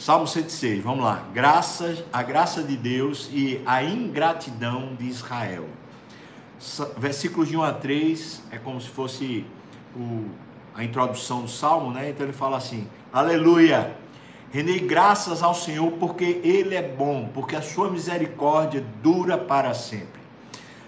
Salmo 0.00 0.26
106, 0.26 0.82
vamos 0.82 1.04
lá. 1.04 1.24
Graças, 1.34 2.02
a 2.10 2.22
graça 2.22 2.62
de 2.62 2.74
Deus 2.74 3.28
e 3.30 3.60
a 3.66 3.84
ingratidão 3.84 4.94
de 4.98 5.04
Israel. 5.04 5.66
Versículos 6.96 7.50
de 7.50 7.56
1 7.58 7.62
a 7.62 7.72
3 7.74 8.42
é 8.50 8.56
como 8.56 8.80
se 8.80 8.88
fosse 8.88 9.44
o, 9.94 10.24
a 10.74 10.82
introdução 10.82 11.42
do 11.42 11.48
Salmo, 11.48 11.92
né? 11.92 12.08
Então 12.08 12.24
ele 12.24 12.32
fala 12.32 12.56
assim: 12.56 12.88
Aleluia! 13.12 13.94
Rendei 14.50 14.78
graças 14.78 15.42
ao 15.42 15.54
Senhor 15.54 15.92
porque 15.92 16.40
Ele 16.42 16.74
é 16.74 16.82
bom, 16.82 17.28
porque 17.34 17.54
a 17.54 17.60
sua 17.60 17.90
misericórdia 17.90 18.82
dura 19.02 19.36
para 19.36 19.74
sempre. 19.74 20.22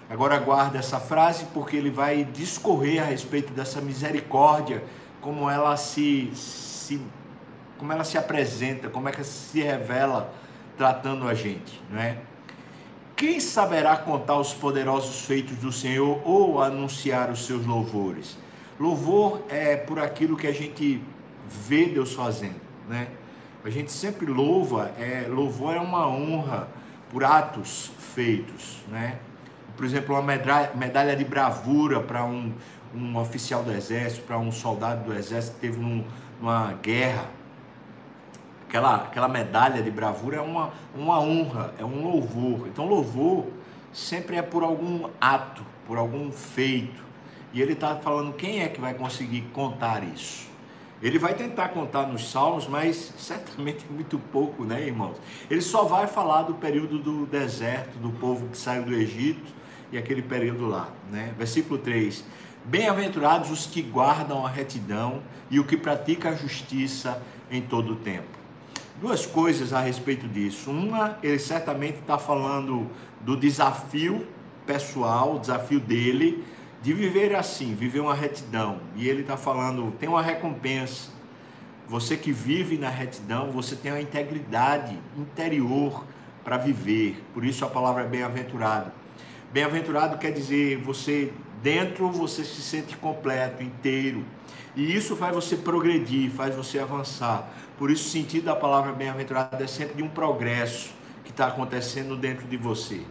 Agora 0.09 0.39
guarda 0.39 0.79
essa 0.79 0.99
frase 0.99 1.45
porque 1.53 1.77
ele 1.77 1.91
vai 1.91 2.23
discorrer 2.23 3.03
a 3.03 3.05
respeito 3.05 3.53
dessa 3.53 3.79
misericórdia, 3.79 4.83
como 5.21 5.47
ela 5.47 5.77
se, 5.77 6.31
se 6.33 6.99
como 7.83 7.91
ela 7.91 8.05
se 8.05 8.17
apresenta, 8.17 8.87
como 8.87 9.09
é 9.09 9.11
que 9.11 9.25
se 9.25 9.61
revela 9.61 10.33
tratando 10.77 11.27
a 11.27 11.33
gente, 11.33 11.81
não 11.91 11.99
é? 11.99 12.17
Quem 13.13 13.41
saberá 13.41 13.97
contar 13.97 14.37
os 14.37 14.53
poderosos 14.53 15.25
feitos 15.25 15.57
do 15.57 15.69
Senhor 15.69 16.21
ou 16.23 16.61
anunciar 16.61 17.29
os 17.29 17.45
seus 17.45 17.65
louvores? 17.65 18.37
Louvor 18.79 19.41
é 19.49 19.75
por 19.75 19.99
aquilo 19.99 20.37
que 20.37 20.47
a 20.47 20.53
gente 20.53 21.03
vê 21.67 21.87
Deus 21.87 22.13
fazendo, 22.13 22.55
né? 22.87 23.09
A 23.65 23.69
gente 23.69 23.91
sempre 23.91 24.27
louva, 24.27 24.89
é, 24.97 25.27
louvor 25.27 25.75
é 25.75 25.79
uma 25.81 26.07
honra 26.07 26.69
por 27.11 27.25
atos 27.25 27.91
feitos, 27.99 28.77
né? 28.87 29.19
Por 29.75 29.83
exemplo, 29.83 30.15
uma 30.15 30.21
medalha, 30.73 31.17
de 31.17 31.25
bravura 31.25 31.99
para 31.99 32.23
um, 32.23 32.53
um 32.95 33.17
oficial 33.17 33.61
do 33.61 33.73
exército, 33.73 34.25
para 34.25 34.37
um 34.37 34.53
soldado 34.53 35.03
do 35.03 35.13
exército 35.13 35.55
que 35.55 35.67
teve 35.67 35.77
numa 36.39 36.71
guerra. 36.81 37.42
Aquela, 38.73 38.95
aquela 38.95 39.27
medalha 39.27 39.83
de 39.83 39.91
bravura 39.91 40.37
é 40.37 40.41
uma, 40.41 40.73
uma 40.95 41.19
honra, 41.19 41.75
é 41.77 41.85
um 41.85 42.01
louvor. 42.01 42.67
Então, 42.67 42.87
louvor 42.87 43.45
sempre 43.93 44.35
é 44.35 44.41
por 44.41 44.63
algum 44.63 45.07
ato, 45.21 45.63
por 45.85 45.99
algum 45.99 46.31
feito. 46.31 47.03
E 47.53 47.61
ele 47.61 47.73
está 47.73 47.95
falando 47.97 48.33
quem 48.33 48.63
é 48.63 48.67
que 48.67 48.81
vai 48.81 48.95
conseguir 48.95 49.41
contar 49.53 50.03
isso. 50.03 50.47
Ele 51.03 51.19
vai 51.19 51.35
tentar 51.35 51.69
contar 51.69 52.07
nos 52.07 52.31
Salmos, 52.31 52.67
mas 52.67 53.13
certamente 53.15 53.85
muito 53.91 54.17
pouco, 54.17 54.63
né, 54.63 54.87
irmãos? 54.87 55.17
Ele 55.51 55.61
só 55.61 55.83
vai 55.83 56.07
falar 56.07 56.41
do 56.41 56.55
período 56.55 56.97
do 56.97 57.27
deserto, 57.27 57.99
do 57.99 58.09
povo 58.09 58.47
que 58.47 58.57
saiu 58.57 58.85
do 58.85 58.93
Egito 58.95 59.53
e 59.91 59.99
aquele 59.99 60.23
período 60.23 60.65
lá, 60.65 60.89
né? 61.11 61.31
Versículo 61.37 61.77
3. 61.77 62.25
Bem-aventurados 62.65 63.51
os 63.51 63.67
que 63.67 63.83
guardam 63.83 64.43
a 64.43 64.49
retidão 64.49 65.21
e 65.51 65.59
o 65.59 65.63
que 65.63 65.77
pratica 65.77 66.29
a 66.29 66.35
justiça 66.35 67.21
em 67.51 67.61
todo 67.61 67.93
o 67.93 67.95
tempo. 67.97 68.41
Duas 69.03 69.25
coisas 69.25 69.73
a 69.73 69.81
respeito 69.81 70.29
disso. 70.29 70.71
Uma, 70.71 71.17
ele 71.21 71.37
certamente 71.37 71.99
está 71.99 72.17
falando 72.17 72.89
do 73.19 73.35
desafio 73.35 74.25
pessoal, 74.65 75.35
o 75.35 75.39
desafio 75.39 75.81
dele 75.81 76.41
de 76.81 76.93
viver 76.93 77.35
assim, 77.35 77.75
viver 77.75 77.99
uma 77.99 78.13
retidão. 78.13 78.79
E 78.95 79.09
ele 79.09 79.19
está 79.19 79.35
falando, 79.35 79.91
tem 79.99 80.07
uma 80.07 80.21
recompensa. 80.21 81.09
Você 81.85 82.15
que 82.15 82.31
vive 82.31 82.77
na 82.77 82.87
retidão, 82.87 83.51
você 83.51 83.75
tem 83.75 83.91
uma 83.91 83.99
integridade 83.99 84.97
interior 85.17 86.05
para 86.41 86.55
viver. 86.55 87.21
Por 87.33 87.43
isso 87.43 87.65
a 87.65 87.69
palavra 87.69 88.03
é 88.03 88.07
bem-aventurado. 88.07 88.89
Bem-aventurado 89.51 90.17
quer 90.17 90.31
dizer 90.31 90.77
você 90.77 91.33
dentro 91.61 92.09
você 92.09 92.45
se 92.45 92.61
sente 92.61 92.95
completo, 92.95 93.61
inteiro. 93.61 94.23
E 94.75 94.95
isso 94.95 95.15
faz 95.15 95.35
você 95.35 95.55
progredir, 95.55 96.31
faz 96.31 96.55
você 96.55 96.79
avançar. 96.79 97.47
Por 97.77 97.91
isso 97.91 98.07
o 98.07 98.11
sentido 98.11 98.45
da 98.45 98.55
palavra 98.55 98.91
bem-aventurado 98.91 99.63
é 99.63 99.67
sempre 99.67 99.95
de 99.95 100.03
um 100.03 100.09
progresso 100.09 100.91
que 101.23 101.31
está 101.31 101.47
acontecendo 101.47 102.15
dentro 102.17 102.47
de 102.47 102.57
você. 102.57 103.01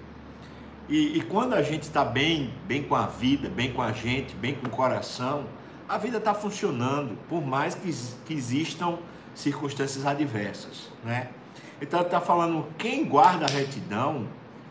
E, 0.88 1.18
e 1.18 1.22
quando 1.22 1.54
a 1.54 1.62
gente 1.62 1.84
está 1.84 2.04
bem, 2.04 2.52
bem 2.66 2.82
com 2.82 2.94
a 2.94 3.06
vida, 3.06 3.48
bem 3.48 3.72
com 3.72 3.80
a 3.80 3.92
gente, 3.92 4.34
bem 4.34 4.54
com 4.54 4.66
o 4.66 4.70
coração, 4.70 5.46
a 5.88 5.96
vida 5.98 6.18
está 6.18 6.34
funcionando, 6.34 7.16
por 7.28 7.44
mais 7.44 7.74
que, 7.74 7.92
que 8.26 8.34
existam 8.34 8.98
circunstâncias 9.34 10.04
adversas, 10.04 10.90
né? 11.04 11.28
Então 11.80 12.00
está 12.02 12.20
falando, 12.20 12.66
quem 12.78 13.04
guarda 13.04 13.46
a 13.46 13.48
retidão, 13.48 14.28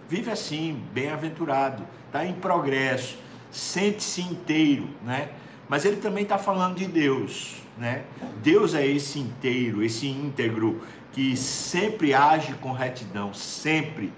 vive 0.07 0.31
assim, 0.31 0.81
bem-aventurado, 0.93 1.85
está 2.07 2.25
em 2.25 2.33
progresso, 2.33 3.17
sente-se 3.49 4.21
inteiro, 4.21 4.89
né? 5.03 5.29
Mas 5.71 5.85
ele 5.85 5.95
também 5.95 6.23
está 6.23 6.37
falando 6.37 6.75
de 6.75 6.85
Deus, 6.85 7.55
né? 7.77 8.03
Deus 8.43 8.75
é 8.75 8.85
esse 8.85 9.17
inteiro, 9.17 9.81
esse 9.81 10.05
íntegro, 10.05 10.81
que 11.13 11.37
sempre 11.37 12.13
age 12.13 12.55
com 12.55 12.73
retidão, 12.73 13.33
sempre 13.33 14.11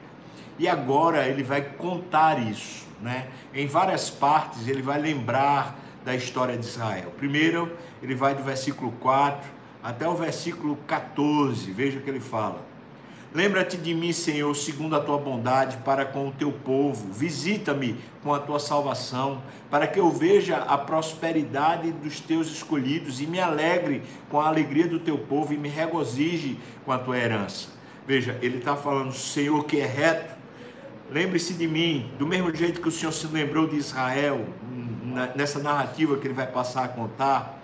e 0.58 0.68
agora 0.68 1.28
ele 1.28 1.44
vai 1.44 1.62
contar 1.62 2.42
isso, 2.42 2.88
né? 3.00 3.28
Em 3.54 3.68
várias 3.68 4.10
partes 4.10 4.68
ele 4.68 4.82
vai 4.82 5.00
lembrar 5.00 5.80
da 6.04 6.16
história 6.16 6.58
de 6.58 6.66
Israel. 6.66 7.14
Primeiro, 7.18 7.78
ele 8.02 8.16
vai 8.16 8.34
do 8.34 8.42
versículo 8.42 8.92
4 8.94 9.48
até 9.84 10.10
o 10.10 10.16
versículo 10.16 10.76
14. 10.88 11.72
Veja 11.72 12.00
o 12.00 12.02
que 12.02 12.10
ele 12.10 12.20
fala. 12.20 12.66
Lembra-te 13.34 13.78
de 13.78 13.94
mim, 13.96 14.14
Senhor, 14.14 14.54
segundo 14.56 14.96
a 14.96 15.00
tua 15.00 15.18
bondade 15.18 15.78
para 15.78 16.06
com 16.06 16.28
o 16.28 16.32
teu 16.32 16.52
povo. 16.52 17.12
Visita-me 17.12 17.96
com 18.22 18.34
a 18.34 18.40
tua 18.40 18.60
salvação, 18.60 19.42
para 19.72 19.88
que 19.88 20.00
eu 20.00 20.10
veja 20.12 20.58
a 20.58 20.78
prosperidade 20.78 21.92
dos 21.92 22.20
teus 22.20 22.48
escolhidos 22.48 23.20
e 23.20 23.26
me 23.26 23.40
alegre 23.40 24.04
com 24.30 24.40
a 24.40 24.48
alegria 24.48 24.88
do 24.88 25.00
teu 25.00 25.18
povo 25.18 25.54
e 25.54 25.58
me 25.58 25.68
regozije 25.68 26.60
com 26.86 26.92
a 26.92 27.00
tua 27.00 27.18
herança. 27.18 27.70
Veja, 28.06 28.38
ele 28.42 28.60
está 28.60 28.76
falando, 28.76 29.14
Senhor 29.14 29.64
que 29.66 29.80
é 29.80 29.86
reto, 29.86 30.44
Lembre-se 31.14 31.54
de 31.54 31.68
mim, 31.68 32.10
do 32.18 32.26
mesmo 32.26 32.54
jeito 32.56 32.82
que 32.82 32.88
o 32.88 32.92
Senhor 32.92 33.12
se 33.12 33.28
lembrou 33.28 33.68
de 33.68 33.76
Israel, 33.76 34.48
nessa 35.36 35.60
narrativa 35.60 36.18
que 36.18 36.26
ele 36.26 36.34
vai 36.34 36.48
passar 36.48 36.86
a 36.86 36.88
contar. 36.88 37.62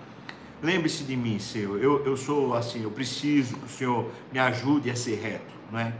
Lembre-se 0.62 1.02
de 1.02 1.16
mim, 1.16 1.40
Senhor. 1.40 1.82
Eu, 1.82 2.04
eu 2.04 2.16
sou 2.16 2.54
assim, 2.54 2.84
eu 2.84 2.92
preciso 2.92 3.56
que 3.56 3.64
o 3.64 3.68
Senhor 3.68 4.10
me 4.32 4.38
ajude 4.38 4.88
a 4.88 4.94
ser 4.94 5.16
reto, 5.16 5.52
não 5.70 5.78
é? 5.78 5.92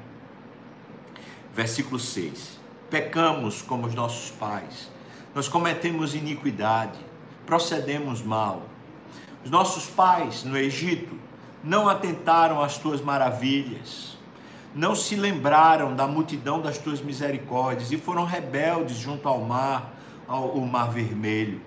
Versículo 1.52 1.98
6. 1.98 2.58
Pecamos 2.88 3.62
como 3.62 3.86
os 3.86 3.94
nossos 3.94 4.30
pais, 4.30 4.90
nós 5.34 5.48
cometemos 5.48 6.14
iniquidade, 6.14 6.98
procedemos 7.46 8.22
mal. 8.22 8.62
Os 9.44 9.50
nossos 9.50 9.86
pais 9.86 10.44
no 10.44 10.56
Egito 10.56 11.16
não 11.62 11.88
atentaram 11.88 12.62
às 12.62 12.78
tuas 12.78 13.00
maravilhas, 13.00 14.18
não 14.74 14.94
se 14.94 15.16
lembraram 15.16 15.94
da 15.94 16.06
multidão 16.06 16.60
das 16.60 16.78
tuas 16.78 17.00
misericórdias 17.00 17.90
e 17.90 17.96
foram 17.96 18.24
rebeldes 18.24 18.96
junto 18.96 19.28
ao 19.28 19.40
mar, 19.40 19.94
ao, 20.26 20.50
ao 20.50 20.60
mar 20.60 20.90
vermelho. 20.90 21.60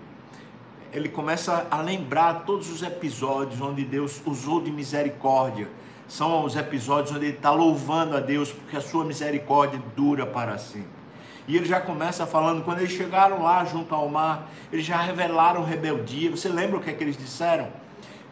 Ele 0.91 1.09
começa 1.09 1.67
a 1.71 1.81
lembrar 1.81 2.43
todos 2.45 2.71
os 2.71 2.83
episódios 2.83 3.59
onde 3.59 3.83
Deus 3.83 4.21
usou 4.25 4.61
de 4.61 4.71
misericórdia. 4.71 5.67
São 6.07 6.43
os 6.45 6.55
episódios 6.55 7.15
onde 7.15 7.25
ele 7.25 7.35
está 7.35 7.51
louvando 7.51 8.15
a 8.15 8.19
Deus 8.19 8.51
porque 8.51 8.77
a 8.77 8.81
sua 8.81 9.03
misericórdia 9.03 9.81
dura 9.95 10.25
para 10.25 10.57
sempre. 10.57 11.03
E 11.47 11.57
ele 11.57 11.65
já 11.65 11.79
começa 11.79 12.25
falando, 12.25 12.63
quando 12.63 12.79
eles 12.79 12.91
chegaram 12.91 13.43
lá 13.43 13.65
junto 13.65 13.93
ao 13.93 14.07
mar, 14.07 14.49
eles 14.71 14.85
já 14.85 14.97
revelaram 14.97 15.63
rebeldia. 15.63 16.31
Você 16.31 16.47
lembra 16.47 16.77
o 16.77 16.81
que, 16.81 16.89
é 16.89 16.93
que 16.93 17.03
eles 17.03 17.17
disseram? 17.17 17.67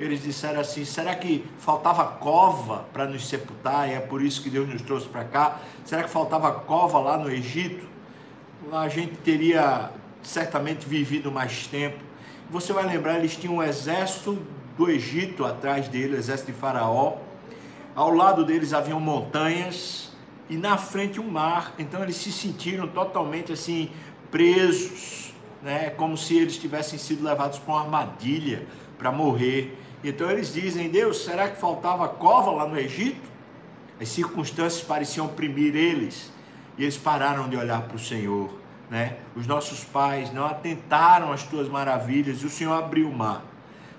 eles 0.04 0.24
disseram 0.24 0.60
assim: 0.60 0.84
será 0.84 1.16
que 1.16 1.46
faltava 1.60 2.06
cova 2.06 2.86
para 2.92 3.06
nos 3.06 3.28
sepultar 3.28 3.90
e 3.90 3.94
é 3.94 4.00
por 4.00 4.22
isso 4.22 4.42
que 4.42 4.50
Deus 4.50 4.68
nos 4.68 4.82
trouxe 4.82 5.08
para 5.08 5.24
cá? 5.24 5.60
Será 5.86 6.04
que 6.04 6.10
faltava 6.10 6.52
cova 6.52 7.00
lá 7.00 7.18
no 7.18 7.30
Egito? 7.30 7.86
Lá 8.70 8.82
a 8.82 8.90
gente 8.90 9.16
teria 9.18 9.92
certamente 10.24 10.88
vivido 10.88 11.32
mais 11.32 11.68
tempo. 11.68 12.00
Você 12.50 12.74
vai 12.74 12.86
lembrar, 12.86 13.18
eles 13.18 13.36
tinham 13.36 13.56
um 13.56 13.64
exército 13.64 14.38
do 14.78 14.90
Egito 14.90 15.46
atrás 15.46 15.88
dele, 15.88 16.16
o 16.16 16.18
exército 16.18 16.52
de 16.52 16.58
Faraó. 16.58 17.18
Ao 17.96 18.14
lado 18.14 18.46
deles 18.46 18.74
haviam 18.74 19.00
montanhas 19.00 20.12
e 20.50 20.56
na 20.56 20.78
frente 20.78 21.20
um 21.20 21.30
mar. 21.30 21.74
Então 21.78 22.02
eles 22.02 22.16
se 22.16 22.32
sentiram 22.32 22.88
totalmente 22.88 23.52
assim 23.52 23.90
presos, 24.30 25.34
né? 25.62 25.90
Como 25.92 26.18
se 26.18 26.38
eles 26.38 26.58
tivessem 26.58 26.98
sido 26.98 27.24
levados 27.24 27.60
para 27.60 27.74
uma 27.74 27.84
armadilha 27.84 28.66
para 28.98 29.12
morrer. 29.12 29.78
Então 30.04 30.30
eles 30.30 30.54
dizem: 30.54 30.90
Deus, 30.90 31.24
será 31.24 31.50
que 31.50 31.60
faltava 31.60 32.08
cova 32.08 32.52
lá 32.52 32.68
no 32.68 32.78
Egito? 32.78 33.30
As 34.00 34.10
circunstâncias 34.10 34.84
pareciam 34.84 35.28
oprimir 35.28 35.76
eles 35.76 36.32
e 36.78 36.84
eles 36.84 36.98
pararam 36.98 37.48
de 37.48 37.56
olhar 37.56 37.84
para 37.84 37.96
o 37.96 38.00
Senhor. 38.00 38.50
Né? 38.90 39.18
Os 39.36 39.46
nossos 39.46 39.84
pais 39.84 40.34
não 40.34 40.46
atentaram 40.46 41.32
às 41.32 41.44
tuas 41.44 41.70
maravilhas 41.70 42.42
e 42.42 42.46
o 42.46 42.50
Senhor 42.50 42.74
abriu 42.74 43.08
o 43.08 43.16
mar. 43.16 43.46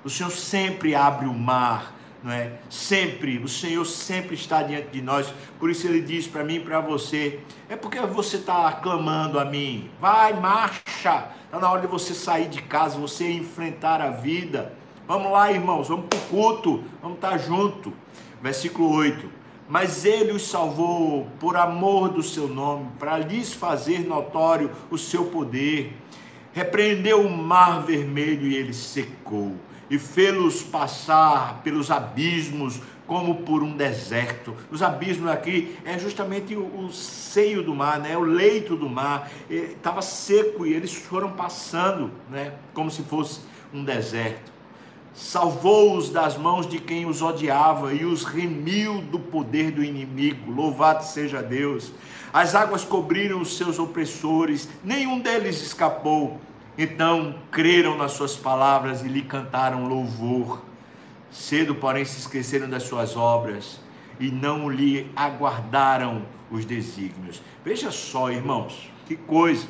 O 0.04 0.10
Senhor 0.10 0.30
sempre 0.30 0.94
abre 0.94 1.26
o 1.26 1.32
mar, 1.32 1.94
não 2.22 2.32
é? 2.32 2.52
Sempre, 2.70 3.38
o 3.38 3.48
Senhor 3.48 3.84
sempre 3.84 4.34
está 4.34 4.62
diante 4.62 4.88
de 4.88 5.02
nós. 5.02 5.32
Por 5.58 5.70
isso 5.70 5.86
ele 5.86 6.00
diz 6.00 6.26
para 6.26 6.44
mim 6.44 6.56
e 6.56 6.60
para 6.60 6.80
você: 6.80 7.40
é 7.69 7.76
porque 7.76 7.98
você 8.00 8.36
está 8.36 8.70
clamando 8.72 9.38
a 9.38 9.44
mim. 9.44 9.90
Vai, 10.00 10.32
marcha. 10.38 11.28
Está 11.44 11.58
na 11.60 11.70
hora 11.70 11.80
de 11.80 11.86
você 11.86 12.14
sair 12.14 12.48
de 12.48 12.62
casa, 12.62 12.98
você 12.98 13.30
enfrentar 13.30 14.00
a 14.00 14.10
vida. 14.10 14.72
Vamos 15.06 15.32
lá, 15.32 15.50
irmãos, 15.50 15.88
vamos 15.88 16.06
para 16.06 16.19
o 16.19 16.22
culto, 16.22 16.84
vamos 17.02 17.16
estar 17.16 17.36
junto. 17.38 17.92
Versículo 18.40 18.94
8: 18.94 19.42
mas 19.72 20.04
ele 20.04 20.32
os 20.32 20.42
salvou 20.42 21.26
por 21.40 21.56
amor 21.56 22.10
do 22.10 22.22
seu 22.22 22.46
nome, 22.46 22.90
para 22.98 23.16
lhes 23.16 23.54
fazer 23.54 24.00
notório 24.00 24.70
o 24.90 24.98
seu 24.98 25.24
poder. 25.24 25.96
Repreendeu 26.52 27.22
o 27.22 27.30
mar 27.30 27.82
vermelho 27.82 28.46
e 28.46 28.54
ele 28.54 28.74
secou, 28.74 29.56
e 29.90 29.99
fê-los 29.99 30.62
passar 30.62 31.61
pelos 31.62 31.90
abismos 31.90 32.81
como 33.06 33.43
por 33.43 33.62
um 33.62 33.76
deserto. 33.76 34.55
Os 34.70 34.82
abismos 34.82 35.31
aqui 35.31 35.76
é 35.84 35.99
justamente 35.99 36.55
o, 36.55 36.64
o 36.84 36.93
seio 36.93 37.62
do 37.62 37.75
mar, 37.75 37.99
né? 37.99 38.17
o 38.17 38.23
leito 38.23 38.76
do 38.76 38.88
mar. 38.88 39.31
Estava 39.50 40.00
seco 40.00 40.64
e 40.67 40.73
eles 40.73 40.94
foram 40.94 41.32
passando, 41.32 42.11
né? 42.31 42.52
como 42.73 42.90
se 42.90 43.02
fosse 43.02 43.40
um 43.73 43.84
deserto 43.84 44.52
salvou-os 45.14 46.08
das 46.08 46.37
mãos 46.37 46.67
de 46.67 46.79
quem 46.79 47.06
os 47.06 47.20
odiava 47.20 47.93
e 47.93 48.05
os 48.05 48.25
remiu 48.25 49.02
do 49.02 49.19
poder 49.19 49.70
do 49.70 49.84
inimigo. 49.84 50.50
Louvado 50.50 51.05
seja 51.05 51.43
Deus. 51.43 51.93
As 52.32 52.55
águas 52.55 52.84
cobriram 52.84 53.40
os 53.40 53.56
seus 53.56 53.79
opressores, 53.79 54.69
nenhum 54.82 55.20
deles 55.20 55.61
escapou. 55.61 56.40
Então 56.76 57.34
creram 57.50 57.96
nas 57.96 58.12
suas 58.12 58.36
palavras 58.36 59.02
e 59.02 59.08
lhe 59.08 59.22
cantaram 59.22 59.86
louvor. 59.86 60.62
Cedo, 61.30 61.74
porém, 61.74 62.04
se 62.04 62.19
esqueceram 62.19 62.69
das 62.69 62.84
suas 62.84 63.16
obras 63.16 63.80
e 64.19 64.30
não 64.30 64.70
lhe 64.70 65.10
aguardaram 65.14 66.22
os 66.50 66.64
desígnios. 66.64 67.42
Veja 67.64 67.90
só, 67.90 68.30
irmãos, 68.30 68.90
que 69.06 69.16
coisa. 69.16 69.66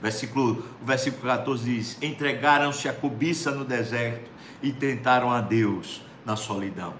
Versículo, 0.00 0.64
o 0.82 0.84
versículo 0.84 1.22
14 1.22 1.64
diz: 1.64 1.98
Entregaram-se 2.02 2.88
à 2.88 2.92
cobiça 2.92 3.50
no 3.50 3.64
deserto 3.64 4.30
e 4.62 4.72
tentaram 4.72 5.30
a 5.30 5.40
Deus 5.40 6.02
na 6.24 6.36
solidão. 6.36 6.94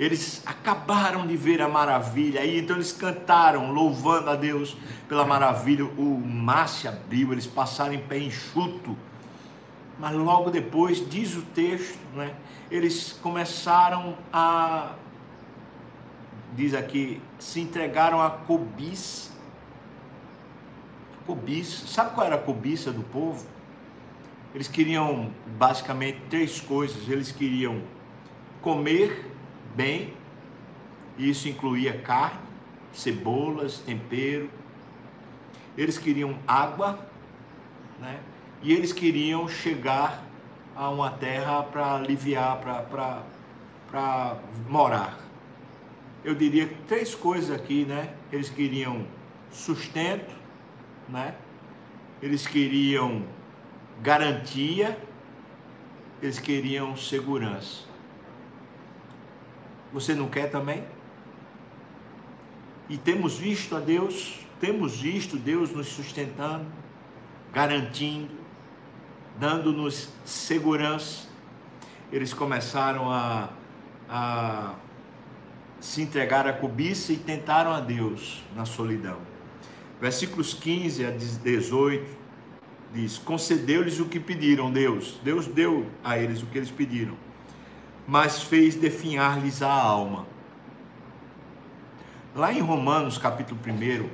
Eles 0.00 0.42
acabaram 0.46 1.26
de 1.26 1.36
ver 1.36 1.60
a 1.60 1.68
maravilha, 1.68 2.42
e 2.42 2.58
então 2.58 2.74
eles 2.74 2.90
cantaram, 2.90 3.70
louvando 3.70 4.30
a 4.30 4.34
Deus 4.34 4.76
pela 5.06 5.26
maravilha. 5.26 5.84
O 5.84 6.18
mar 6.18 6.68
se 6.68 6.88
abriu, 6.88 7.32
eles 7.32 7.46
passaram 7.46 7.92
em 7.92 8.00
pé 8.00 8.18
enxuto. 8.18 8.96
Mas 9.98 10.16
logo 10.16 10.50
depois, 10.50 11.06
diz 11.08 11.36
o 11.36 11.42
texto, 11.42 11.98
né, 12.14 12.34
eles 12.70 13.18
começaram 13.22 14.16
a, 14.32 14.92
diz 16.56 16.72
aqui, 16.72 17.20
se 17.38 17.60
entregaram 17.60 18.22
à 18.22 18.30
cobiça 18.30 19.30
cobiça. 21.30 21.86
Sabe 21.86 22.14
qual 22.14 22.26
era 22.26 22.36
a 22.36 22.40
cobiça 22.40 22.90
do 22.90 23.02
povo? 23.02 23.46
Eles 24.52 24.66
queriam 24.66 25.30
basicamente 25.58 26.20
três 26.28 26.60
coisas. 26.60 27.08
Eles 27.08 27.30
queriam 27.30 27.80
comer 28.60 29.29
bem, 29.74 30.14
isso 31.18 31.48
incluía 31.48 32.00
carne, 32.00 32.40
cebolas, 32.92 33.78
tempero. 33.78 34.50
Eles 35.76 35.98
queriam 35.98 36.38
água, 36.46 36.98
né? 38.00 38.20
E 38.62 38.72
eles 38.72 38.92
queriam 38.92 39.48
chegar 39.48 40.24
a 40.76 40.88
uma 40.90 41.10
terra 41.10 41.62
para 41.62 41.94
aliviar, 41.96 42.60
para 43.90 44.36
morar. 44.68 45.18
Eu 46.24 46.34
diria 46.34 46.70
três 46.86 47.14
coisas 47.14 47.50
aqui, 47.50 47.84
né? 47.84 48.14
Eles 48.30 48.50
queriam 48.50 49.06
sustento, 49.50 50.34
né? 51.08 51.34
Eles 52.22 52.46
queriam 52.46 53.24
garantia, 54.02 54.98
eles 56.22 56.38
queriam 56.38 56.96
segurança. 56.96 57.89
Você 59.92 60.14
não 60.14 60.28
quer 60.28 60.50
também? 60.50 60.84
E 62.88 62.96
temos 62.96 63.38
visto 63.38 63.76
a 63.76 63.80
Deus, 63.80 64.40
temos 64.60 65.00
visto 65.00 65.36
Deus 65.36 65.70
nos 65.70 65.86
sustentando, 65.88 66.66
garantindo, 67.52 68.34
dando-nos 69.38 70.08
segurança. 70.24 71.28
Eles 72.12 72.34
começaram 72.34 73.10
a, 73.10 73.50
a 74.08 74.74
se 75.80 76.02
entregar 76.02 76.46
à 76.46 76.52
cobiça 76.52 77.12
e 77.12 77.16
tentaram 77.16 77.72
a 77.72 77.80
Deus 77.80 78.42
na 78.54 78.64
solidão. 78.64 79.18
Versículos 80.00 80.54
15 80.54 81.06
a 81.06 81.10
18 81.10 82.04
diz: 82.92 83.18
Concedeu-lhes 83.18 84.00
o 84.00 84.06
que 84.06 84.18
pediram, 84.18 84.70
Deus. 84.70 85.20
Deus 85.22 85.46
deu 85.46 85.86
a 86.02 86.18
eles 86.18 86.42
o 86.42 86.46
que 86.46 86.58
eles 86.58 86.70
pediram, 86.70 87.16
mas 88.06 88.42
fez 88.42 88.74
definhar-lhes 88.74 89.62
a 89.62 89.72
alma. 89.72 90.26
Lá 92.34 92.52
em 92.52 92.60
Romanos, 92.60 93.18
capítulo 93.18 93.60
1, 93.66 94.08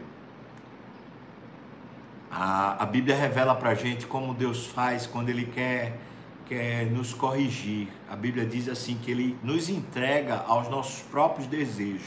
a, 2.31 2.83
a 2.83 2.87
Bíblia 2.87 3.17
revela 3.17 3.55
para 3.55 3.71
a 3.71 3.75
gente 3.75 4.07
como 4.07 4.35
Deus 4.35 4.67
faz 4.67 5.07
quando 5.07 5.29
Ele 5.29 5.47
quer, 5.47 5.99
quer 6.47 6.87
nos 6.87 7.15
corrigir. 7.15 7.89
A 8.11 8.17
Bíblia 8.17 8.45
diz 8.45 8.69
assim: 8.69 8.97
que 8.97 9.11
Ele 9.11 9.39
nos 9.43 9.69
entrega 9.69 10.45
aos 10.47 10.69
nossos 10.69 11.03
próprios 11.03 11.47
desejos. 11.47 12.07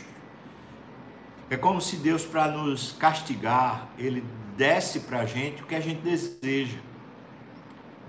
É 1.49 1.57
como 1.57 1.81
se 1.81 1.95
Deus, 1.95 2.25
para 2.25 2.47
nos 2.47 2.91
castigar, 2.91 3.87
Ele 3.97 4.23
desse 4.55 4.99
para 5.01 5.21
a 5.21 5.25
gente 5.25 5.63
o 5.63 5.65
que 5.65 5.73
a 5.73 5.79
gente 5.79 6.01
deseja. 6.01 6.77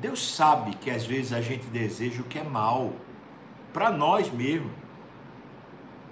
Deus 0.00 0.34
sabe 0.34 0.74
que 0.76 0.90
às 0.90 1.06
vezes 1.06 1.32
a 1.32 1.40
gente 1.40 1.66
deseja 1.66 2.22
o 2.22 2.24
que 2.24 2.38
é 2.38 2.42
mal, 2.42 2.92
para 3.72 3.90
nós 3.90 4.30
mesmos. 4.30 4.72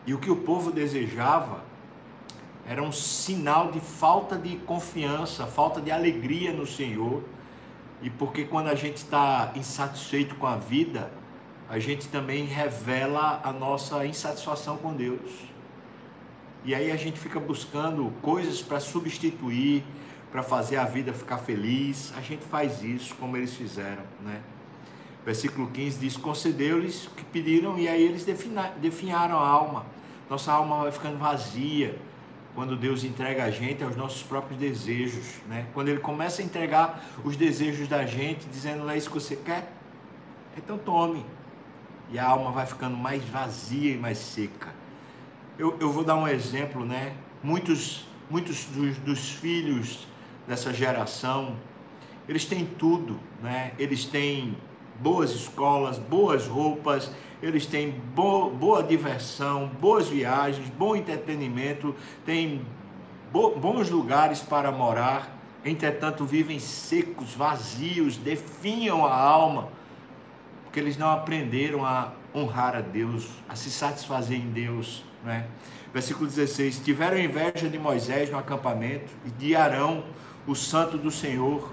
E 0.06 0.14
o 0.14 0.18
que 0.18 0.30
o 0.30 0.36
povo 0.36 0.70
desejava 0.70 1.62
era 2.66 2.82
um 2.82 2.92
sinal 2.92 3.70
de 3.70 3.80
falta 3.80 4.36
de 4.36 4.56
confiança, 4.56 5.46
falta 5.46 5.80
de 5.80 5.90
alegria 5.90 6.52
no 6.52 6.66
Senhor. 6.66 7.22
E 8.02 8.10
porque 8.10 8.44
quando 8.44 8.68
a 8.68 8.74
gente 8.74 8.98
está 8.98 9.52
insatisfeito 9.56 10.34
com 10.36 10.46
a 10.46 10.56
vida, 10.56 11.10
a 11.68 11.78
gente 11.78 12.08
também 12.08 12.44
revela 12.44 13.40
a 13.42 13.52
nossa 13.52 14.06
insatisfação 14.06 14.76
com 14.76 14.94
Deus. 14.94 15.48
E 16.64 16.74
aí 16.74 16.90
a 16.90 16.96
gente 16.96 17.18
fica 17.18 17.38
buscando 17.38 18.12
coisas 18.20 18.62
para 18.62 18.80
substituir, 18.80 19.84
para 20.30 20.42
fazer 20.42 20.76
a 20.76 20.84
vida 20.84 21.12
ficar 21.12 21.38
feliz. 21.38 22.12
A 22.16 22.20
gente 22.20 22.44
faz 22.44 22.82
isso 22.82 23.14
como 23.14 23.36
eles 23.36 23.54
fizeram, 23.54 24.04
né? 24.22 24.40
Versículo 25.28 25.68
15 25.68 25.98
diz: 25.98 26.16
Concedeu-lhes 26.16 27.06
o 27.06 27.10
que 27.10 27.22
pediram, 27.22 27.78
e 27.78 27.86
aí 27.86 28.02
eles 28.02 28.24
definharam 28.80 29.38
a 29.38 29.46
alma. 29.46 29.84
Nossa 30.30 30.50
alma 30.50 30.84
vai 30.84 30.90
ficando 30.90 31.18
vazia 31.18 31.98
quando 32.54 32.74
Deus 32.74 33.04
entrega 33.04 33.44
a 33.44 33.50
gente 33.50 33.84
aos 33.84 33.94
nossos 33.94 34.22
próprios 34.22 34.58
desejos, 34.58 35.26
né? 35.46 35.66
Quando 35.74 35.88
Ele 35.88 36.00
começa 36.00 36.40
a 36.40 36.44
entregar 36.46 37.04
os 37.22 37.36
desejos 37.36 37.86
da 37.88 38.06
gente, 38.06 38.46
dizendo: 38.46 38.88
é 38.88 38.96
isso 38.96 39.10
que 39.10 39.20
você 39.20 39.36
quer? 39.36 39.70
Então 40.56 40.78
tome. 40.78 41.26
E 42.10 42.18
a 42.18 42.26
alma 42.26 42.50
vai 42.50 42.64
ficando 42.64 42.96
mais 42.96 43.22
vazia 43.22 43.92
e 43.92 43.98
mais 43.98 44.16
seca 44.16 44.72
eu, 45.58 45.76
eu 45.78 45.92
vou 45.92 46.04
dar 46.04 46.14
um 46.14 46.26
exemplo, 46.26 46.86
né? 46.86 47.14
Muitos, 47.42 48.06
muitos 48.30 48.64
dos, 48.66 48.96
dos 48.98 49.30
filhos 49.32 50.06
dessa 50.46 50.72
geração, 50.72 51.56
eles 52.28 52.44
têm 52.44 52.64
tudo, 52.64 53.18
né? 53.42 53.72
Eles 53.78 54.06
têm 54.06 54.56
boas 54.98 55.30
escolas, 55.30 55.98
boas 55.98 56.46
roupas, 56.46 57.10
eles 57.42 57.66
têm 57.66 57.90
bo 58.14 58.50
boa 58.50 58.82
diversão, 58.82 59.70
boas 59.80 60.08
viagens, 60.08 60.68
bom 60.70 60.96
entretenimento, 60.96 61.94
têm 62.24 62.64
bo 63.32 63.54
bons 63.56 63.88
lugares 63.90 64.40
para 64.40 64.72
morar, 64.72 65.36
entretanto 65.64 66.24
vivem 66.24 66.58
secos, 66.58 67.34
vazios, 67.34 68.16
definham 68.16 69.06
a 69.06 69.14
alma, 69.14 69.68
porque 70.64 70.80
eles 70.80 70.96
não 70.96 71.10
aprenderam 71.10 71.84
a 71.84 72.12
honrar 72.34 72.76
a 72.76 72.80
Deus, 72.80 73.28
a 73.48 73.54
se 73.54 73.70
satisfazer 73.70 74.38
em 74.38 74.50
Deus. 74.50 75.04
Né? 75.24 75.46
Versículo 75.92 76.26
16: 76.26 76.80
Tiveram 76.80 77.18
inveja 77.18 77.68
de 77.68 77.78
Moisés 77.78 78.30
no 78.30 78.38
acampamento 78.38 79.10
e 79.24 79.30
de 79.30 79.54
Arão, 79.54 80.04
o 80.46 80.54
santo 80.54 80.98
do 80.98 81.10
Senhor. 81.10 81.72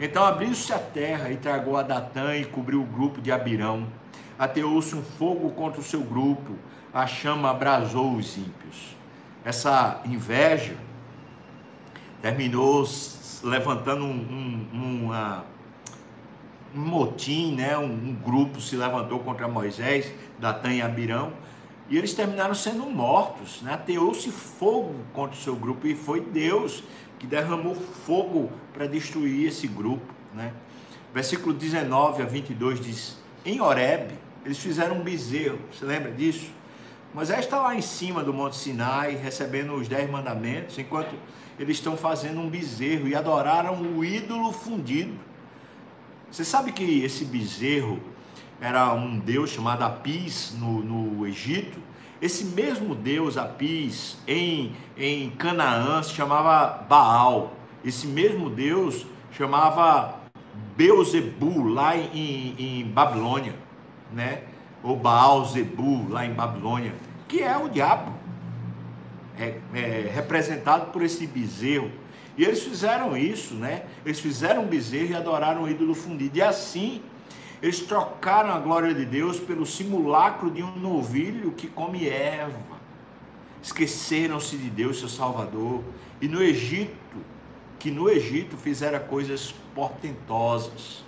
Então 0.00 0.24
abriu-se 0.24 0.72
a 0.72 0.78
terra 0.78 1.30
e 1.30 1.36
tragou 1.36 1.76
a 1.76 1.82
Datã 1.82 2.34
e 2.36 2.44
cobriu 2.44 2.80
o 2.82 2.86
grupo 2.86 3.20
de 3.20 3.30
Abirão. 3.30 3.86
Ateou-se 4.38 4.94
um 4.94 5.02
fogo 5.02 5.50
contra 5.50 5.80
o 5.80 5.84
seu 5.84 6.00
grupo, 6.00 6.56
a 6.92 7.06
chama 7.06 7.50
abrasou 7.50 8.16
os 8.16 8.36
ímpios. 8.36 8.96
Essa 9.44 10.00
inveja 10.04 10.76
terminou 12.20 12.84
levantando 13.42 14.04
um, 14.04 14.66
um, 14.72 15.04
uma, 15.04 15.44
um 16.74 16.80
motim, 16.80 17.54
né? 17.54 17.76
Um, 17.76 17.84
um, 17.84 18.14
grupo 18.14 18.60
se 18.60 18.76
levantou 18.76 19.18
contra 19.20 19.48
Moisés, 19.48 20.12
Datã 20.38 20.72
e 20.72 20.80
Abirão, 20.80 21.32
e 21.92 21.98
eles 21.98 22.14
terminaram 22.14 22.54
sendo 22.54 22.86
mortos, 22.86 23.60
né? 23.60 23.74
Ateou-se 23.74 24.30
fogo 24.30 24.94
contra 25.12 25.38
o 25.38 25.42
seu 25.42 25.54
grupo 25.54 25.86
e 25.86 25.94
foi 25.94 26.22
Deus 26.22 26.82
que 27.18 27.26
derramou 27.26 27.74
fogo 27.74 28.50
para 28.72 28.86
destruir 28.86 29.46
esse 29.46 29.68
grupo, 29.68 30.10
né? 30.32 30.54
Versículo 31.12 31.52
19 31.52 32.22
a 32.22 32.24
22 32.24 32.80
diz: 32.80 33.18
Em 33.44 33.60
Horeb, 33.60 34.10
eles 34.42 34.56
fizeram 34.56 34.96
um 34.96 35.02
bezerro, 35.02 35.58
você 35.70 35.84
lembra 35.84 36.10
disso? 36.10 36.50
Moisés 37.12 37.40
está 37.40 37.60
lá 37.60 37.76
em 37.76 37.82
cima 37.82 38.24
do 38.24 38.32
Monte 38.32 38.56
Sinai, 38.56 39.14
recebendo 39.14 39.74
os 39.74 39.86
dez 39.86 40.10
mandamentos, 40.10 40.78
enquanto 40.78 41.14
eles 41.58 41.76
estão 41.76 41.94
fazendo 41.94 42.40
um 42.40 42.48
bezerro 42.48 43.06
e 43.06 43.14
adoraram 43.14 43.82
o 43.82 44.02
ídolo 44.02 44.50
fundido. 44.50 45.12
Você 46.30 46.42
sabe 46.42 46.72
que 46.72 47.04
esse 47.04 47.26
bezerro 47.26 48.00
era 48.60 48.92
um 48.94 49.18
deus 49.18 49.50
chamado 49.50 49.82
Apis 49.82 50.54
no, 50.58 50.82
no 50.82 51.26
Egito? 51.26 51.78
Esse 52.20 52.44
mesmo 52.44 52.94
deus 52.94 53.36
Apis 53.36 54.16
em, 54.28 54.72
em 54.96 55.30
Canaã 55.30 56.02
se 56.02 56.14
chamava 56.14 56.84
Baal. 56.88 57.54
Esse 57.84 58.06
mesmo 58.06 58.48
deus 58.48 59.04
chamava 59.32 60.20
Beuzebu 60.76 61.68
lá 61.68 61.96
em, 61.96 62.54
em 62.58 62.84
Babilônia, 62.84 63.54
né? 64.12 64.42
Ou 64.82 64.96
Baal 64.96 65.44
Zebu 65.46 66.08
lá 66.08 66.24
em 66.24 66.32
Babilônia, 66.32 66.94
que 67.28 67.42
é 67.42 67.56
o 67.56 67.68
diabo, 67.68 68.12
é, 69.38 69.58
é, 69.74 70.10
representado 70.14 70.92
por 70.92 71.02
esse 71.02 71.26
bezerro. 71.26 71.90
E 72.36 72.44
eles 72.44 72.62
fizeram 72.62 73.16
isso, 73.16 73.54
né? 73.54 73.82
Eles 74.04 74.20
fizeram 74.20 74.62
um 74.62 74.66
bezerro 74.66 75.10
e 75.10 75.14
adoraram 75.14 75.64
o 75.64 75.68
ídolo 75.68 75.94
fundido. 75.94 76.38
E 76.38 76.42
assim, 76.42 77.02
eles 77.62 77.80
trocaram 77.80 78.50
a 78.50 78.58
glória 78.58 78.92
de 78.92 79.04
Deus 79.04 79.38
pelo 79.38 79.64
simulacro 79.64 80.50
de 80.50 80.64
um 80.64 80.74
novilho 80.74 81.52
que 81.52 81.68
come 81.68 82.08
erva. 82.08 82.82
Esqueceram-se 83.62 84.56
de 84.56 84.68
Deus, 84.68 84.98
seu 84.98 85.08
Salvador. 85.08 85.84
E 86.20 86.26
no 86.26 86.42
Egito, 86.42 86.96
que 87.78 87.88
no 87.88 88.10
Egito 88.10 88.56
fizeram 88.56 88.98
coisas 89.06 89.54
portentosas, 89.76 91.04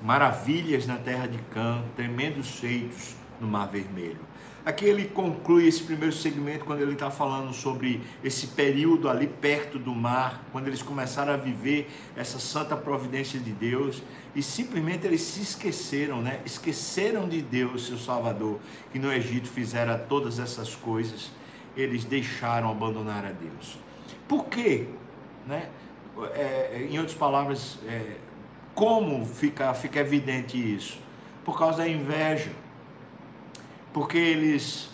maravilhas 0.00 0.86
na 0.86 0.96
terra 0.96 1.26
de 1.26 1.38
Cã, 1.52 1.82
tremendos 1.94 2.58
feitos 2.58 3.14
no 3.38 3.46
Mar 3.46 3.68
Vermelho. 3.68 4.20
Aqui 4.66 4.84
ele 4.84 5.04
conclui 5.04 5.68
esse 5.68 5.84
primeiro 5.84 6.12
segmento 6.12 6.64
quando 6.64 6.80
ele 6.80 6.94
está 6.94 7.08
falando 7.08 7.54
sobre 7.54 8.02
esse 8.24 8.48
período 8.48 9.08
ali 9.08 9.28
perto 9.28 9.78
do 9.78 9.94
mar, 9.94 10.44
quando 10.50 10.66
eles 10.66 10.82
começaram 10.82 11.32
a 11.32 11.36
viver 11.36 11.88
essa 12.16 12.40
santa 12.40 12.76
providência 12.76 13.38
de 13.38 13.52
Deus 13.52 14.02
e 14.34 14.42
simplesmente 14.42 15.06
eles 15.06 15.20
se 15.20 15.40
esqueceram, 15.40 16.20
né? 16.20 16.40
Esqueceram 16.44 17.28
de 17.28 17.40
Deus, 17.42 17.86
seu 17.86 17.96
Salvador, 17.96 18.58
que 18.90 18.98
no 18.98 19.12
Egito 19.12 19.46
fizera 19.46 19.96
todas 19.96 20.40
essas 20.40 20.74
coisas. 20.74 21.30
Eles 21.76 22.04
deixaram 22.04 22.68
abandonar 22.68 23.24
a 23.24 23.30
Deus. 23.30 23.78
Por 24.26 24.46
quê? 24.46 24.88
Né? 25.46 25.68
É, 26.34 26.88
em 26.90 26.98
outras 26.98 27.16
palavras, 27.16 27.78
é, 27.86 28.16
como 28.74 29.24
fica, 29.24 29.72
fica 29.74 30.00
evidente 30.00 30.58
isso? 30.58 30.98
Por 31.44 31.56
causa 31.56 31.78
da 31.78 31.88
inveja 31.88 32.50
porque 33.96 34.18
eles 34.18 34.90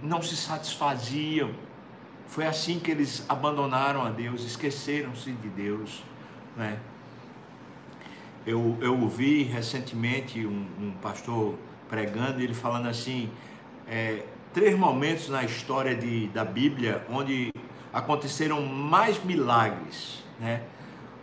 não 0.00 0.22
se 0.22 0.36
satisfaziam. 0.36 1.50
Foi 2.28 2.46
assim 2.46 2.78
que 2.78 2.88
eles 2.88 3.24
abandonaram 3.28 4.04
a 4.04 4.10
Deus, 4.10 4.44
esqueceram-se 4.44 5.32
de 5.32 5.48
Deus. 5.48 6.04
Né? 6.56 6.78
Eu, 8.46 8.78
eu 8.80 8.96
ouvi 8.96 9.42
recentemente 9.42 10.46
um, 10.46 10.64
um 10.80 10.92
pastor 11.02 11.56
pregando, 11.88 12.40
ele 12.40 12.54
falando 12.54 12.86
assim: 12.86 13.28
é, 13.88 14.22
três 14.54 14.78
momentos 14.78 15.28
na 15.28 15.42
história 15.42 15.96
de, 15.96 16.28
da 16.28 16.44
Bíblia 16.44 17.04
onde 17.10 17.52
aconteceram 17.92 18.62
mais 18.62 19.20
milagres. 19.24 20.22
Né? 20.38 20.62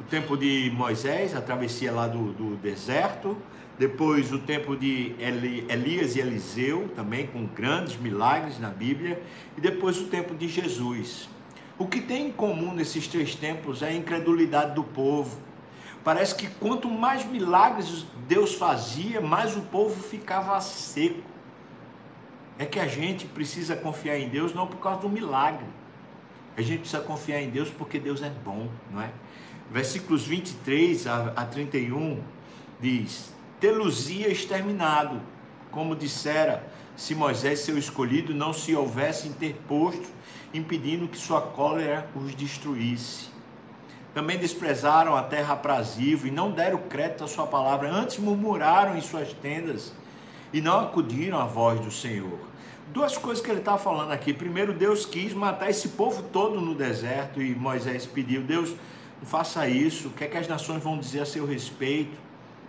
O 0.01 0.03
tempo 0.03 0.35
de 0.35 0.69
Moisés, 0.75 1.33
a 1.33 1.39
travessia 1.39 1.89
lá 1.89 2.05
do, 2.05 2.33
do 2.33 2.57
deserto, 2.57 3.37
depois 3.77 4.33
o 4.33 4.39
tempo 4.39 4.75
de 4.75 5.15
Elias 5.69 6.15
e 6.15 6.19
Eliseu, 6.19 6.89
também 6.95 7.27
com 7.27 7.45
grandes 7.45 7.95
milagres 7.97 8.59
na 8.59 8.69
Bíblia, 8.69 9.21
e 9.55 9.61
depois 9.61 9.99
o 9.99 10.05
tempo 10.05 10.33
de 10.33 10.47
Jesus. 10.47 11.29
O 11.77 11.85
que 11.85 12.01
tem 12.01 12.27
em 12.27 12.31
comum 12.31 12.73
nesses 12.73 13.07
três 13.07 13.35
tempos 13.35 13.83
é 13.83 13.89
a 13.89 13.93
incredulidade 13.93 14.73
do 14.73 14.83
povo. 14.83 15.39
Parece 16.03 16.33
que 16.33 16.47
quanto 16.47 16.89
mais 16.89 17.23
milagres 17.25 18.05
Deus 18.27 18.55
fazia, 18.55 19.21
mais 19.21 19.55
o 19.55 19.61
povo 19.61 20.01
ficava 20.01 20.59
seco. 20.59 21.21
É 22.57 22.65
que 22.65 22.79
a 22.79 22.87
gente 22.87 23.27
precisa 23.27 23.75
confiar 23.75 24.17
em 24.17 24.27
Deus 24.27 24.55
não 24.55 24.65
por 24.65 24.77
causa 24.77 25.01
do 25.01 25.09
milagre. 25.09 25.65
A 26.55 26.61
gente 26.63 26.79
precisa 26.79 27.03
confiar 27.03 27.43
em 27.43 27.51
Deus 27.51 27.69
porque 27.69 27.99
Deus 27.99 28.23
é 28.23 28.31
bom, 28.31 28.67
não 28.91 28.99
é? 28.99 29.11
Versículos 29.69 30.25
23 30.25 31.05
a 31.05 31.45
31 31.45 32.23
diz: 32.81 33.36
tê-los-ia 33.59 34.29
exterminado, 34.29 35.21
como 35.71 35.95
dissera, 35.95 36.65
se 36.95 37.13
Moisés, 37.13 37.59
seu 37.59 37.77
escolhido, 37.77 38.33
não 38.33 38.51
se 38.51 38.75
houvesse 38.75 39.27
interposto, 39.27 40.07
impedindo 40.53 41.07
que 41.07 41.17
sua 41.17 41.41
cólera 41.41 42.09
os 42.15 42.33
destruísse. 42.33 43.29
Também 44.13 44.39
desprezaram 44.39 45.15
a 45.15 45.21
terra 45.21 45.53
aprazível 45.53 46.27
e 46.27 46.31
não 46.31 46.51
deram 46.51 46.79
crédito 46.79 47.23
à 47.23 47.27
sua 47.27 47.45
palavra, 47.45 47.91
antes 47.91 48.17
murmuraram 48.17 48.97
em 48.97 49.01
suas 49.01 49.31
tendas 49.33 49.93
e 50.51 50.59
não 50.59 50.79
acudiram 50.79 51.39
à 51.39 51.45
voz 51.45 51.79
do 51.79 51.91
Senhor. 51.91 52.39
Duas 52.91 53.17
coisas 53.17 53.43
que 53.43 53.51
ele 53.51 53.59
está 53.59 53.77
falando 53.77 54.11
aqui. 54.11 54.33
Primeiro, 54.33 54.73
Deus 54.73 55.05
quis 55.05 55.33
matar 55.33 55.69
esse 55.69 55.89
povo 55.89 56.23
todo 56.23 56.59
no 56.59 56.73
deserto 56.73 57.41
e 57.41 57.53
Moisés 57.53 58.05
pediu: 58.05 58.41
Deus, 58.41 58.73
não 59.19 59.27
faça 59.27 59.67
isso. 59.67 60.07
O 60.07 60.11
que 60.11 60.23
é 60.23 60.27
que 60.27 60.37
as 60.37 60.47
nações 60.47 60.81
vão 60.81 60.97
dizer 60.97 61.19
a 61.19 61.25
seu 61.25 61.45
respeito? 61.45 62.17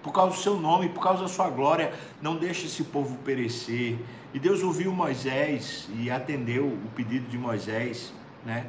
Por 0.03 0.13
causa 0.13 0.37
do 0.37 0.43
seu 0.43 0.57
nome, 0.57 0.89
por 0.89 1.03
causa 1.03 1.23
da 1.23 1.29
sua 1.29 1.49
glória, 1.51 1.93
não 2.23 2.37
deixe 2.37 2.67
esse 2.67 2.85
povo 2.85 3.17
perecer. 3.25 3.99
E 4.33 4.39
Deus 4.39 4.63
ouviu 4.63 4.93
Moisés 4.93 5.89
e 5.99 6.11
atendeu 6.11 6.67
o 6.67 6.89
pedido 6.95 7.29
de 7.29 7.39
Moisés, 7.39 8.13
né? 8.45 8.67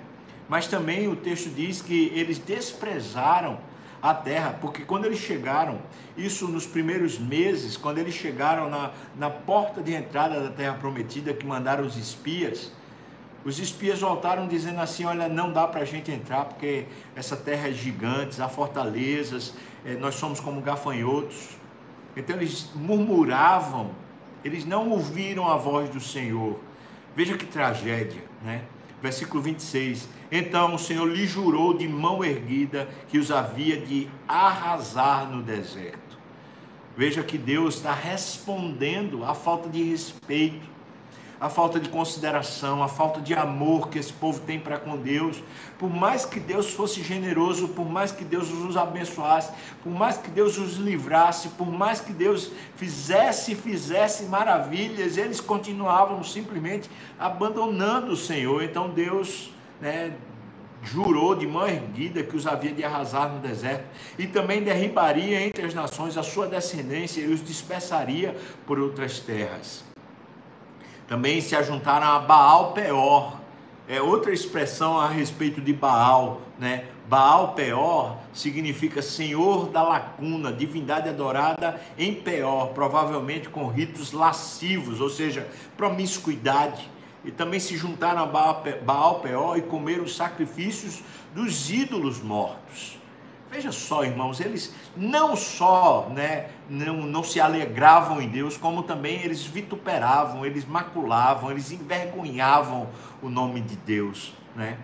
Mas 0.47 0.67
também 0.67 1.07
o 1.07 1.15
texto 1.15 1.49
diz 1.49 1.81
que 1.81 2.11
eles 2.15 2.39
desprezaram 2.39 3.59
a 4.01 4.13
terra, 4.13 4.57
porque 4.59 4.83
quando 4.83 5.05
eles 5.05 5.19
chegaram, 5.19 5.79
isso 6.17 6.47
nos 6.47 6.65
primeiros 6.65 7.19
meses, 7.19 7.77
quando 7.77 7.97
eles 7.97 8.15
chegaram 8.15 8.69
na, 8.69 8.91
na 9.15 9.29
porta 9.29 9.81
de 9.81 9.93
entrada 9.93 10.39
da 10.39 10.49
terra 10.49 10.73
prometida, 10.75 11.33
que 11.33 11.45
mandaram 11.45 11.85
os 11.85 11.97
espias, 11.97 12.71
os 13.43 13.59
espias 13.59 13.99
voltaram 13.99 14.47
dizendo 14.47 14.79
assim: 14.79 15.05
Olha, 15.05 15.27
não 15.29 15.51
dá 15.51 15.67
para 15.67 15.81
a 15.81 15.85
gente 15.85 16.11
entrar 16.11 16.45
porque 16.45 16.85
essa 17.15 17.37
terra 17.37 17.69
é 17.69 17.71
gigante, 17.71 18.41
há 18.41 18.49
fortalezas, 18.49 19.53
nós 19.99 20.15
somos 20.15 20.39
como 20.39 20.61
gafanhotos. 20.61 21.49
Então 22.15 22.35
eles 22.35 22.69
murmuravam, 22.75 23.91
eles 24.43 24.65
não 24.65 24.89
ouviram 24.89 25.47
a 25.47 25.55
voz 25.55 25.89
do 25.89 25.99
Senhor. 25.99 26.59
Veja 27.15 27.37
que 27.37 27.45
tragédia, 27.45 28.23
né? 28.43 28.63
Versículo 29.01 29.41
26. 29.41 30.09
Então 30.31 30.75
o 30.75 30.79
Senhor 30.79 31.05
lhe 31.05 31.25
jurou 31.25 31.73
de 31.73 31.87
mão 31.87 32.23
erguida 32.23 32.89
que 33.07 33.17
os 33.17 33.31
havia 33.31 33.79
de 33.79 34.07
arrasar 34.27 35.29
no 35.29 35.41
deserto. 35.41 36.19
Veja 36.97 37.23
que 37.23 37.37
Deus 37.37 37.75
está 37.75 37.93
respondendo 37.93 39.23
à 39.23 39.33
falta 39.33 39.69
de 39.69 39.81
respeito 39.81 40.78
a 41.39 41.49
falta 41.49 41.79
de 41.79 41.87
consideração, 41.89 42.83
a 42.83 42.87
falta 42.87 43.21
de 43.21 43.33
amor 43.33 43.89
que 43.89 43.97
esse 43.97 44.11
povo 44.11 44.41
tem 44.41 44.59
para 44.59 44.77
com 44.77 44.97
Deus. 44.97 45.41
Por 45.77 45.89
mais 45.89 46.25
que 46.25 46.39
Deus 46.39 46.71
fosse 46.73 47.01
generoso, 47.01 47.69
por 47.69 47.89
mais 47.89 48.11
que 48.11 48.25
Deus 48.25 48.51
os 48.51 48.75
abençoasse, 48.75 49.53
por 49.81 49.91
mais 49.91 50.17
que 50.17 50.29
Deus 50.29 50.57
os 50.57 50.75
livrasse, 50.75 51.49
por 51.49 51.71
mais 51.71 52.01
que 52.01 52.11
Deus 52.11 52.51
fizesse 52.75 53.53
e 53.53 53.55
fizesse 53.55 54.23
maravilhas, 54.25 55.17
eles 55.17 55.39
continuavam 55.39 56.23
simplesmente 56.23 56.89
abandonando 57.17 58.11
o 58.11 58.17
Senhor. 58.17 58.61
Então 58.61 58.89
Deus, 58.89 59.53
né, 59.79 60.13
jurou 60.83 61.35
de 61.35 61.47
mão 61.47 61.67
erguida 61.67 62.23
que 62.23 62.35
os 62.35 62.47
havia 62.47 62.71
de 62.71 62.83
arrasar 62.83 63.29
no 63.29 63.39
deserto, 63.39 63.85
e 64.17 64.27
também 64.27 64.63
derribaria 64.63 65.41
entre 65.41 65.65
as 65.65 65.73
nações 65.73 66.17
a 66.17 66.23
sua 66.23 66.47
descendência 66.47 67.21
e 67.21 67.27
os 67.27 67.43
dispersaria 67.43 68.35
por 68.65 68.79
outras 68.79 69.19
terras. 69.19 69.88
Também 71.09 71.41
se 71.41 71.55
ajuntaram 71.55 72.05
a 72.05 72.19
Baal 72.19 72.71
Peor. 72.73 73.39
É 73.87 73.99
outra 73.99 74.31
expressão 74.31 74.99
a 74.99 75.07
respeito 75.07 75.59
de 75.59 75.73
Baal, 75.73 76.41
né? 76.59 76.85
Baal 77.07 77.53
Peor 77.53 78.17
significa 78.31 79.01
Senhor 79.01 79.69
da 79.69 79.81
lacuna, 79.81 80.53
divindade 80.53 81.09
adorada 81.09 81.81
em 81.97 82.13
Peor, 82.13 82.67
provavelmente 82.67 83.49
com 83.49 83.65
ritos 83.65 84.11
lascivos, 84.11 85.01
ou 85.01 85.09
seja, 85.09 85.47
promiscuidade. 85.75 86.87
E 87.25 87.31
também 87.31 87.59
se 87.59 87.75
juntaram 87.75 88.21
a 88.21 88.27
Baal 88.27 89.19
Peor 89.21 89.57
e 89.57 89.63
comeram 89.63 90.03
os 90.03 90.15
sacrifícios 90.15 91.01
dos 91.33 91.71
ídolos 91.71 92.21
mortos. 92.21 92.98
Veja 93.51 93.71
só, 93.71 94.03
irmãos, 94.03 94.39
eles 94.39 94.73
não 94.95 95.35
só 95.35 96.07
né, 96.09 96.49
não, 96.69 96.97
não 96.97 97.23
se 97.23 97.39
alegravam 97.39 98.21
em 98.21 98.29
Deus, 98.29 98.55
como 98.55 98.83
também 98.83 99.23
eles 99.23 99.43
vituperavam, 99.43 100.45
eles 100.45 100.65
maculavam, 100.65 101.49
eles 101.49 101.71
envergonhavam 101.71 102.87
o 103.23 103.29
nome 103.29 103.61
de 103.61 103.75
Deus. 103.75 104.33
Né? 104.55 104.77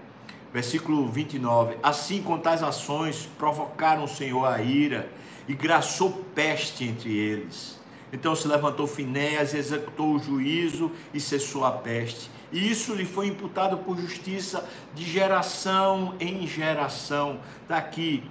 Versículo 0.52 1.08
29. 1.08 1.78
Assim, 1.84 2.24
com 2.24 2.40
tais 2.40 2.64
ações, 2.64 3.30
provocaram 3.38 4.06
o 4.06 4.08
Senhor 4.08 4.46
a 4.46 4.60
ira 4.60 5.10
e 5.48 5.54
graçou 5.54 6.12
peste 6.34 6.86
entre 6.86 7.16
eles. 7.16 7.80
Então 8.12 8.36
se 8.36 8.48
levantou 8.48 8.88
Finéas, 8.88 9.54
executou 9.54 10.14
o 10.14 10.20
juízo 10.20 10.92
e 11.14 11.20
cessou 11.20 11.66
a 11.66 11.72
peste. 11.72 12.32
E 12.52 12.72
isso 12.72 12.94
lhe 12.94 13.04
foi 13.04 13.28
imputado 13.28 13.78
por 13.80 13.98
justiça 13.98 14.68
de 14.94 15.04
geração 15.04 16.16
em 16.20 16.48
geração. 16.48 17.40
Daqui, 17.68 18.24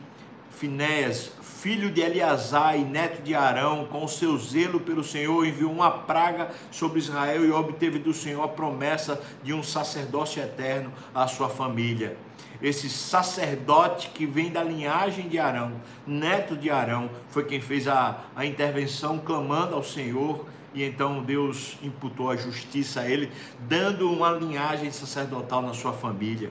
Finéas, 0.56 1.30
filho 1.42 1.90
de 1.90 2.00
Eleazar 2.00 2.78
e 2.78 2.84
neto 2.84 3.22
de 3.22 3.34
Arão, 3.34 3.86
com 3.86 4.06
seu 4.06 4.36
zelo 4.38 4.80
pelo 4.80 5.02
Senhor, 5.02 5.46
enviou 5.46 5.72
uma 5.72 5.90
praga 5.90 6.50
sobre 6.70 6.98
Israel 6.98 7.44
e 7.44 7.50
obteve 7.50 7.98
do 7.98 8.12
Senhor 8.12 8.42
a 8.42 8.48
promessa 8.48 9.20
de 9.42 9.52
um 9.52 9.62
sacerdócio 9.62 10.42
eterno 10.42 10.92
à 11.14 11.26
sua 11.26 11.48
família 11.48 12.16
esse 12.64 12.88
sacerdote 12.88 14.08
que 14.08 14.24
vem 14.24 14.50
da 14.50 14.62
linhagem 14.62 15.28
de 15.28 15.38
Arão, 15.38 15.72
neto 16.06 16.56
de 16.56 16.70
Arão, 16.70 17.10
foi 17.28 17.44
quem 17.44 17.60
fez 17.60 17.86
a, 17.86 18.24
a 18.34 18.46
intervenção 18.46 19.18
clamando 19.18 19.74
ao 19.74 19.84
Senhor. 19.84 20.46
E 20.72 20.82
então 20.82 21.22
Deus 21.22 21.76
imputou 21.82 22.30
a 22.30 22.36
justiça 22.36 23.02
a 23.02 23.08
ele, 23.08 23.30
dando 23.60 24.10
uma 24.10 24.30
linhagem 24.30 24.90
sacerdotal 24.90 25.62
na 25.62 25.72
sua 25.72 25.92
família. 25.92 26.50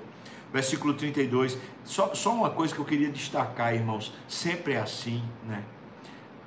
Versículo 0.54 0.94
32. 0.94 1.58
Só, 1.84 2.14
só 2.14 2.34
uma 2.34 2.52
coisa 2.52 2.74
que 2.74 2.80
eu 2.80 2.86
queria 2.86 3.10
destacar, 3.10 3.74
irmãos: 3.74 4.14
sempre 4.28 4.74
é 4.74 4.80
assim, 4.80 5.24
né? 5.48 5.64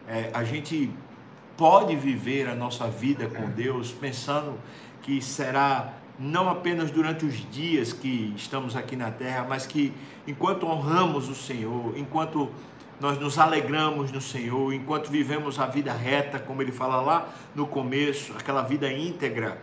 É, 0.08 0.30
a 0.32 0.44
gente 0.44 0.90
pode 1.56 1.96
viver 1.96 2.48
a 2.48 2.54
nossa 2.54 2.86
vida 2.86 3.26
com 3.26 3.50
Deus 3.50 3.90
pensando 3.90 4.58
que 5.02 5.20
será 5.20 5.94
não 6.18 6.48
apenas 6.48 6.90
durante 6.90 7.26
os 7.26 7.50
dias 7.50 7.92
que 7.92 8.32
estamos 8.36 8.76
aqui 8.76 8.94
na 8.94 9.10
terra, 9.10 9.44
mas 9.48 9.66
que 9.66 9.92
enquanto 10.26 10.66
honramos 10.66 11.28
o 11.28 11.34
Senhor, 11.34 11.96
enquanto 11.96 12.50
nós 13.00 13.18
nos 13.18 13.38
alegramos 13.38 14.10
no 14.10 14.20
Senhor, 14.20 14.72
enquanto 14.72 15.10
vivemos 15.10 15.58
a 15.58 15.66
vida 15.66 15.92
reta, 15.92 16.38
como 16.38 16.62
ele 16.62 16.72
fala 16.72 17.00
lá 17.00 17.28
no 17.54 17.66
começo, 17.66 18.32
aquela 18.38 18.62
vida 18.62 18.90
íntegra, 18.90 19.60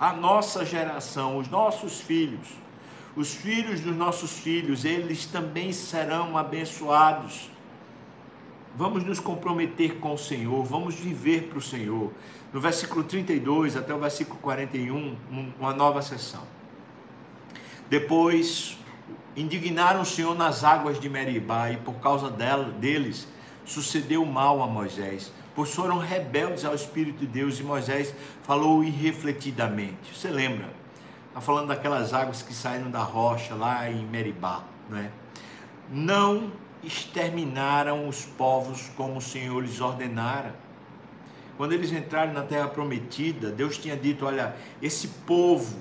a 0.00 0.12
nossa 0.12 0.64
geração, 0.64 1.36
os 1.36 1.48
nossos 1.48 2.00
filhos, 2.00 2.48
os 3.16 3.34
filhos 3.34 3.80
dos 3.80 3.94
nossos 3.94 4.38
filhos, 4.38 4.84
eles 4.84 5.26
também 5.26 5.72
serão 5.72 6.36
abençoados. 6.36 7.50
Vamos 8.74 9.04
nos 9.04 9.20
comprometer 9.20 9.96
com 9.96 10.14
o 10.14 10.18
Senhor, 10.18 10.64
vamos 10.64 10.94
viver 10.94 11.48
para 11.48 11.58
o 11.58 11.62
Senhor 11.62 12.10
no 12.52 12.60
versículo 12.60 13.02
32 13.02 13.76
até 13.76 13.94
o 13.94 13.98
versículo 13.98 14.38
41, 14.40 15.16
uma 15.58 15.72
nova 15.72 16.02
sessão. 16.02 16.42
Depois 17.88 18.76
indignaram 19.34 20.02
o 20.02 20.06
Senhor 20.06 20.34
nas 20.34 20.62
águas 20.62 21.00
de 21.00 21.08
Meribá, 21.08 21.70
e 21.70 21.78
por 21.78 21.94
causa 21.94 22.30
dela, 22.30 22.64
deles 22.64 23.26
sucedeu 23.64 24.24
mal 24.26 24.62
a 24.62 24.66
Moisés, 24.66 25.32
pois 25.54 25.74
foram 25.74 25.98
rebeldes 25.98 26.64
ao 26.64 26.74
Espírito 26.74 27.20
de 27.20 27.26
Deus, 27.26 27.58
e 27.58 27.62
Moisés 27.62 28.14
falou 28.42 28.84
irrefletidamente. 28.84 30.14
Você 30.14 30.28
lembra? 30.28 30.81
Está 31.32 31.40
falando 31.40 31.68
daquelas 31.68 32.12
águas 32.12 32.42
que 32.42 32.52
saíram 32.52 32.90
da 32.90 33.02
rocha 33.02 33.54
lá 33.54 33.90
em 33.90 34.04
Meribá, 34.06 34.62
né? 34.88 35.10
Não 35.90 36.52
exterminaram 36.82 38.08
os 38.08 38.24
povos 38.24 38.90
como 38.96 39.18
o 39.18 39.20
Senhor 39.20 39.60
lhes 39.60 39.80
ordenara 39.80 40.54
quando 41.56 41.72
eles 41.74 41.92
entraram 41.92 42.32
na 42.32 42.42
terra 42.42 42.68
prometida, 42.68 43.50
Deus 43.50 43.78
tinha 43.78 43.96
dito: 43.96 44.24
olha, 44.24 44.56
esse 44.80 45.08
povo, 45.26 45.76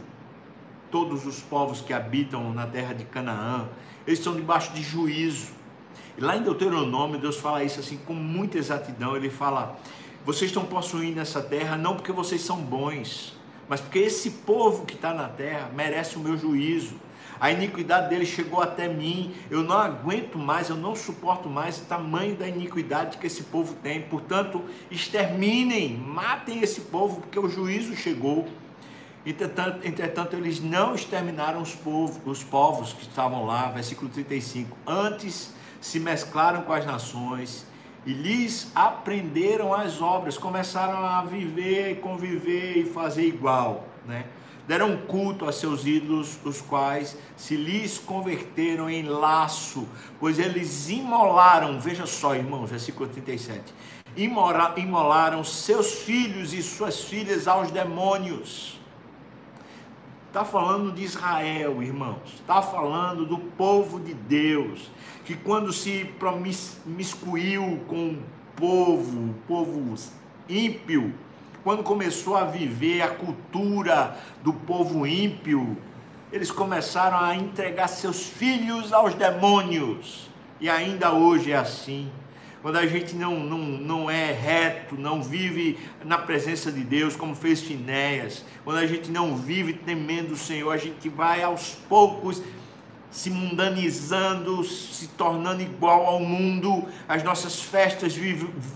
todos 0.89 1.25
os 1.25 1.39
povos 1.39 1.81
que 1.81 1.93
habitam 1.93 2.53
na 2.53 2.67
terra 2.67 2.93
de 2.93 3.05
Canaã, 3.05 3.67
eles 4.05 4.19
estão 4.19 4.35
debaixo 4.35 4.73
de 4.73 4.83
juízo. 4.83 5.53
E 6.17 6.21
lá 6.21 6.35
em 6.35 6.43
Deuteronômio, 6.43 7.19
Deus 7.19 7.37
fala 7.37 7.63
isso 7.63 7.79
assim 7.79 7.97
com 7.97 8.13
muita 8.13 8.57
exatidão. 8.57 9.15
Ele 9.15 9.29
fala: 9.29 9.77
vocês 10.25 10.51
estão 10.51 10.65
possuindo 10.65 11.19
essa 11.19 11.41
terra 11.41 11.77
não 11.77 11.95
porque 11.95 12.11
vocês 12.11 12.41
são 12.41 12.57
bons, 12.57 13.35
mas 13.67 13.81
porque 13.81 13.99
esse 13.99 14.29
povo 14.29 14.85
que 14.85 14.95
está 14.95 15.13
na 15.13 15.27
terra 15.27 15.69
merece 15.73 16.17
o 16.17 16.19
meu 16.19 16.37
juízo 16.37 16.95
a 17.41 17.51
iniquidade 17.51 18.07
dele 18.07 18.23
chegou 18.23 18.61
até 18.61 18.87
mim, 18.87 19.33
eu 19.49 19.63
não 19.63 19.75
aguento 19.75 20.37
mais, 20.37 20.69
eu 20.69 20.75
não 20.75 20.95
suporto 20.95 21.49
mais 21.49 21.79
o 21.79 21.85
tamanho 21.85 22.35
da 22.35 22.47
iniquidade 22.47 23.17
que 23.17 23.25
esse 23.25 23.41
povo 23.41 23.73
tem. 23.81 24.03
Portanto, 24.03 24.63
exterminem, 24.91 25.97
matem 25.97 26.61
esse 26.61 26.81
povo, 26.81 27.19
porque 27.21 27.39
o 27.39 27.49
juízo 27.49 27.95
chegou. 27.95 28.47
Entretanto, 29.25 29.87
entretanto 29.87 30.35
eles 30.35 30.61
não 30.61 30.93
exterminaram 30.93 31.63
os 31.63 31.73
povos, 31.73 32.19
os 32.23 32.43
povos 32.43 32.93
que 32.93 33.01
estavam 33.01 33.43
lá, 33.43 33.71
versículo 33.71 34.07
35. 34.11 34.77
Antes 34.85 35.51
se 35.81 35.99
mesclaram 35.99 36.61
com 36.61 36.73
as 36.73 36.85
nações 36.85 37.65
e 38.05 38.13
lhes 38.13 38.71
aprenderam 38.73 39.73
as 39.73 40.01
obras, 40.01 40.37
começaram 40.37 41.05
a 41.05 41.23
viver, 41.23 41.99
conviver 41.99 42.77
e 42.77 42.85
fazer 42.85 43.25
igual, 43.25 43.87
né? 44.07 44.25
deram 44.67 44.95
culto 44.97 45.47
a 45.47 45.51
seus 45.51 45.85
ídolos, 45.85 46.39
os 46.45 46.61
quais 46.61 47.17
se 47.35 47.55
lhes 47.55 47.97
converteram 47.97 48.89
em 48.89 49.03
laço, 49.03 49.87
pois 50.19 50.39
eles 50.39 50.89
imolaram, 50.89 51.79
veja 51.79 52.05
só, 52.05 52.35
irmãos, 52.35 52.69
versículo 52.69 53.09
37, 53.09 53.73
imolaram 54.15 55.43
seus 55.43 55.93
filhos 56.03 56.53
e 56.53 56.61
suas 56.61 57.01
filhas 57.01 57.47
aos 57.47 57.71
demônios. 57.71 58.80
Está 60.31 60.45
falando 60.45 60.93
de 60.93 61.03
Israel, 61.03 61.83
irmãos. 61.83 62.35
Está 62.35 62.61
falando 62.61 63.25
do 63.25 63.37
povo 63.37 63.99
de 63.99 64.13
Deus, 64.13 64.89
que 65.25 65.35
quando 65.35 65.73
se 65.73 66.05
promiscuiu 66.17 67.81
com 67.85 68.11
o 68.11 68.23
povo, 68.55 69.31
o 69.31 69.35
povo 69.45 69.93
ímpio, 70.47 71.13
quando 71.65 71.83
começou 71.83 72.37
a 72.37 72.45
viver 72.45 73.01
a 73.01 73.09
cultura 73.09 74.17
do 74.41 74.53
povo 74.53 75.05
ímpio, 75.05 75.75
eles 76.31 76.49
começaram 76.49 77.19
a 77.19 77.35
entregar 77.35 77.89
seus 77.89 78.25
filhos 78.25 78.93
aos 78.93 79.13
demônios. 79.13 80.29
E 80.61 80.69
ainda 80.69 81.11
hoje 81.11 81.51
é 81.51 81.57
assim. 81.57 82.09
Quando 82.61 82.77
a 82.77 82.85
gente 82.85 83.15
não, 83.15 83.39
não, 83.39 83.57
não 83.57 84.09
é 84.09 84.31
reto, 84.31 84.95
não 84.95 85.23
vive 85.23 85.79
na 86.05 86.17
presença 86.17 86.71
de 86.71 86.81
Deus, 86.81 87.15
como 87.15 87.33
fez 87.33 87.61
Finéias, 87.61 88.45
quando 88.63 88.77
a 88.77 88.85
gente 88.85 89.09
não 89.09 89.35
vive 89.35 89.73
temendo 89.73 90.33
o 90.33 90.37
Senhor, 90.37 90.71
a 90.71 90.77
gente 90.77 91.09
vai 91.09 91.41
aos 91.41 91.75
poucos 91.89 92.41
se 93.11 93.29
mundanizando, 93.29 94.63
se 94.63 95.07
tornando 95.09 95.61
igual 95.61 96.05
ao 96.05 96.21
mundo, 96.21 96.87
as 97.09 97.21
nossas 97.23 97.61
festas 97.61 98.15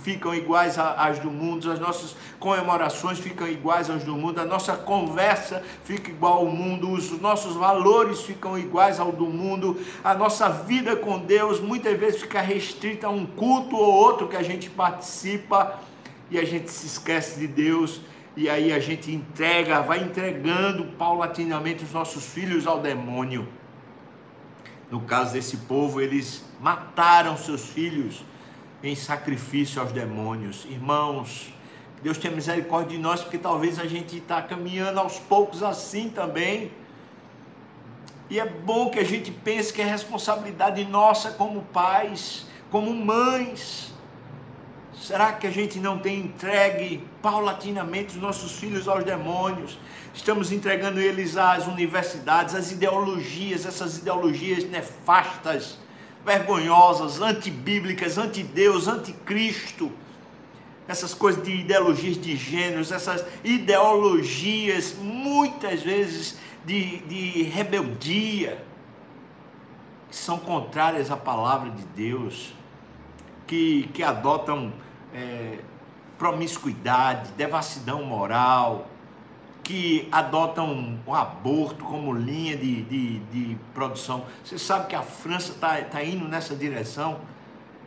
ficam 0.03 0.35
iguais 0.35 0.77
às 0.77 1.19
do 1.19 1.31
mundo, 1.31 1.71
as 1.71 1.79
nossas 1.79 2.15
comemorações 2.37 3.17
ficam 3.17 3.47
iguais 3.47 3.89
às 3.89 4.03
do 4.03 4.13
mundo, 4.13 4.41
a 4.41 4.45
nossa 4.45 4.75
conversa 4.75 5.63
fica 5.85 6.09
igual 6.09 6.39
ao 6.39 6.45
mundo, 6.47 6.91
os 6.91 7.19
nossos 7.21 7.55
valores 7.55 8.21
ficam 8.21 8.59
iguais 8.59 8.99
ao 8.99 9.13
do 9.13 9.25
mundo, 9.25 9.79
a 10.03 10.13
nossa 10.13 10.49
vida 10.49 10.97
com 10.97 11.17
Deus 11.17 11.61
muitas 11.61 11.97
vezes 11.97 12.21
fica 12.21 12.41
restrita 12.41 13.07
a 13.07 13.09
um 13.09 13.25
culto 13.25 13.77
ou 13.77 13.93
outro 13.93 14.27
que 14.27 14.35
a 14.35 14.43
gente 14.43 14.69
participa 14.69 15.79
e 16.29 16.37
a 16.37 16.43
gente 16.43 16.69
se 16.69 16.87
esquece 16.87 17.39
de 17.39 17.47
Deus. 17.47 18.01
E 18.37 18.49
aí 18.49 18.73
a 18.73 18.79
gente 18.79 19.09
entrega, 19.13 19.79
vai 19.79 20.03
entregando 20.03 20.83
paulatinamente 20.97 21.85
os 21.85 21.93
nossos 21.93 22.25
filhos 22.25 22.67
ao 22.67 22.81
demônio. 22.81 23.47
No 24.91 25.01
caso 25.01 25.33
desse 25.33 25.57
povo, 25.57 25.99
eles 25.99 26.43
mataram 26.59 27.37
seus 27.37 27.65
filhos 27.65 28.23
em 28.83 28.95
sacrifício 28.95 29.81
aos 29.81 29.91
demônios. 29.91 30.65
Irmãos, 30.69 31.51
Deus 32.03 32.19
tenha 32.19 32.33
misericórdia 32.33 32.95
de 32.95 33.01
nós, 33.01 33.21
porque 33.21 33.37
talvez 33.37 33.79
a 33.79 33.87
gente 33.87 34.17
está 34.17 34.41
caminhando 34.41 34.99
aos 34.99 35.17
poucos 35.17 35.63
assim 35.63 36.09
também. 36.09 36.71
E 38.29 38.39
é 38.39 38.45
bom 38.45 38.91
que 38.91 38.99
a 38.99 39.03
gente 39.03 39.31
pense 39.31 39.73
que 39.73 39.81
é 39.81 39.85
responsabilidade 39.85 40.83
nossa 40.85 41.31
como 41.31 41.63
pais, 41.63 42.45
como 42.69 42.93
mães. 42.93 43.91
Será 45.05 45.33
que 45.33 45.45
a 45.45 45.51
gente 45.51 45.77
não 45.77 45.99
tem 45.99 46.19
entregue 46.19 47.03
paulatinamente 47.21 48.15
os 48.15 48.21
nossos 48.21 48.53
filhos 48.53 48.87
aos 48.87 49.03
demônios? 49.03 49.77
estamos 50.15 50.51
entregando 50.51 50.99
eles 50.99 51.37
às 51.37 51.67
universidades, 51.67 52.55
às 52.55 52.71
ideologias, 52.71 53.67
essas 53.67 53.99
ideologias 53.99 54.63
nefastas, 54.63 55.77
vergonhosas, 56.25 57.21
antibíblicas, 57.21 58.17
anti-Deus, 58.17 58.87
anticristo, 58.87 59.91
essas 60.87 61.13
coisas 61.13 61.43
de 61.43 61.51
ideologias 61.51 62.19
de 62.19 62.35
gêneros, 62.35 62.91
essas 62.91 63.23
ideologias 63.43 64.95
muitas 64.99 65.83
vezes 65.83 66.39
de, 66.65 66.97
de 67.01 67.43
rebeldia, 67.43 68.63
que 70.09 70.15
são 70.15 70.39
contrárias 70.39 71.11
à 71.11 71.17
palavra 71.17 71.69
de 71.69 71.83
Deus, 71.87 72.55
que, 73.45 73.87
que 73.93 74.01
adotam 74.01 74.73
é, 75.15 75.59
promiscuidade, 76.17 77.31
devassidão 77.31 78.03
moral, 78.03 78.87
que 79.63 80.07
adotam 80.11 80.99
o 81.05 81.15
aborto 81.15 81.83
como 81.85 82.13
linha 82.13 82.55
de, 82.55 82.83
de, 82.83 83.19
de 83.19 83.57
produção. 83.73 84.25
Você 84.43 84.59
sabe 84.59 84.87
que 84.87 84.95
a 84.95 85.01
França 85.01 85.53
está 85.53 85.81
tá 85.81 86.03
indo 86.03 86.27
nessa 86.27 86.55
direção? 86.55 87.19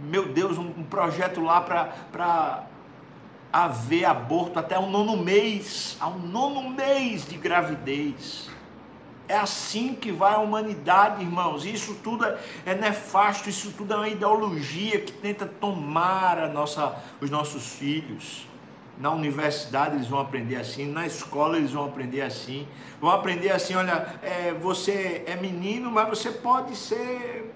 Meu 0.01 0.29
Deus, 0.33 0.59
um, 0.59 0.69
um 0.77 0.85
projeto 0.85 1.41
lá 1.41 1.61
para 1.61 2.65
haver 3.53 4.05
aborto 4.05 4.59
até 4.59 4.79
o 4.79 4.87
nono 4.87 5.17
mês, 5.17 5.97
ao 6.01 6.19
nono 6.19 6.69
mês 6.71 7.27
de 7.27 7.37
gravidez. 7.37 8.51
É 9.29 9.37
assim 9.37 9.95
que 9.95 10.11
vai 10.11 10.33
a 10.33 10.39
humanidade, 10.39 11.23
irmãos. 11.23 11.67
Isso 11.67 11.97
tudo 12.03 12.25
é, 12.25 12.39
é 12.65 12.75
nefasto, 12.75 13.51
isso 13.51 13.73
tudo 13.77 13.93
é 13.93 13.97
uma 13.97 14.09
ideologia 14.09 14.99
que 15.01 15.13
tenta 15.13 15.45
tomar 15.45 16.39
a 16.39 16.49
nossa, 16.49 16.97
os 17.21 17.29
nossos 17.29 17.75
filhos. 17.75 18.49
Na 18.99 19.11
universidade 19.11 19.97
eles 19.97 20.09
vão 20.09 20.19
aprender 20.19 20.57
assim, 20.57 20.91
na 20.91 21.07
escola 21.07 21.59
eles 21.59 21.73
vão 21.73 21.85
aprender 21.85 22.23
assim. 22.23 22.67
Vão 22.99 23.11
aprender 23.11 23.51
assim, 23.51 23.75
olha, 23.75 24.19
é, 24.23 24.55
você 24.55 25.23
é 25.27 25.37
menino, 25.37 25.91
mas 25.91 26.09
você 26.09 26.33
pode 26.33 26.75
ser, 26.75 27.55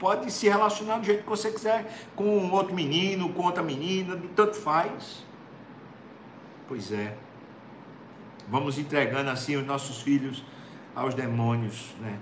pode 0.00 0.28
se 0.30 0.48
relacionar 0.48 0.98
do 0.98 1.04
jeito 1.04 1.22
que 1.22 1.30
você 1.30 1.52
quiser 1.52 2.10
com 2.16 2.50
outro 2.50 2.74
menino, 2.74 3.32
com 3.32 3.44
outra 3.44 3.62
menina, 3.62 4.20
tanto 4.34 4.56
faz. 4.56 5.24
Pois 6.66 6.90
é. 6.90 7.16
Vamos 8.48 8.76
entregando 8.76 9.30
assim 9.30 9.56
os 9.56 9.64
nossos 9.64 10.02
filhos 10.02 10.44
aos 10.94 11.14
demônios, 11.14 11.94
né? 12.00 12.18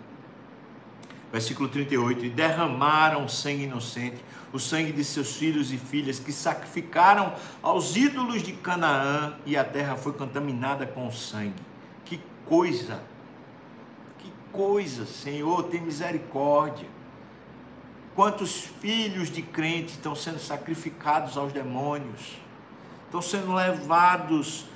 Versículo 1.33 1.69
38: 1.69 2.25
E 2.25 2.31
derramaram 2.31 3.29
sangue 3.29 3.65
inocente, 3.65 4.23
o 4.53 4.59
sangue 4.59 4.93
de 4.93 5.05
seus 5.05 5.37
filhos 5.37 5.73
e 5.73 5.79
filhas, 5.79 6.19
que 6.19 6.33
sacrificaram 6.33 7.33
aos 7.63 7.97
ídolos 7.97 8.43
de 8.43 8.53
Canaã, 8.53 9.35
e 9.47 9.57
a 9.57 9.65
terra 9.65 9.97
foi 9.97 10.13
contaminada 10.13 10.87
com 10.87 11.07
o 11.07 11.13
sangue. 11.13 11.55
Que 12.05 12.21
coisa! 12.47 13.03
Que 14.19 14.33
coisa, 14.53 15.07
Senhor, 15.07 15.65
tem 15.65 15.81
misericórdia. 15.81 16.89
Quantos 18.15 18.65
filhos 18.81 19.31
de 19.31 19.41
crente 19.41 19.93
estão 19.93 20.17
sendo 20.17 20.41
sacrificados 20.41 21.37
aos 21.37 21.53
demônios, 21.53 22.39
estão 23.07 23.23
sendo 23.23 23.55
levados 23.55 24.67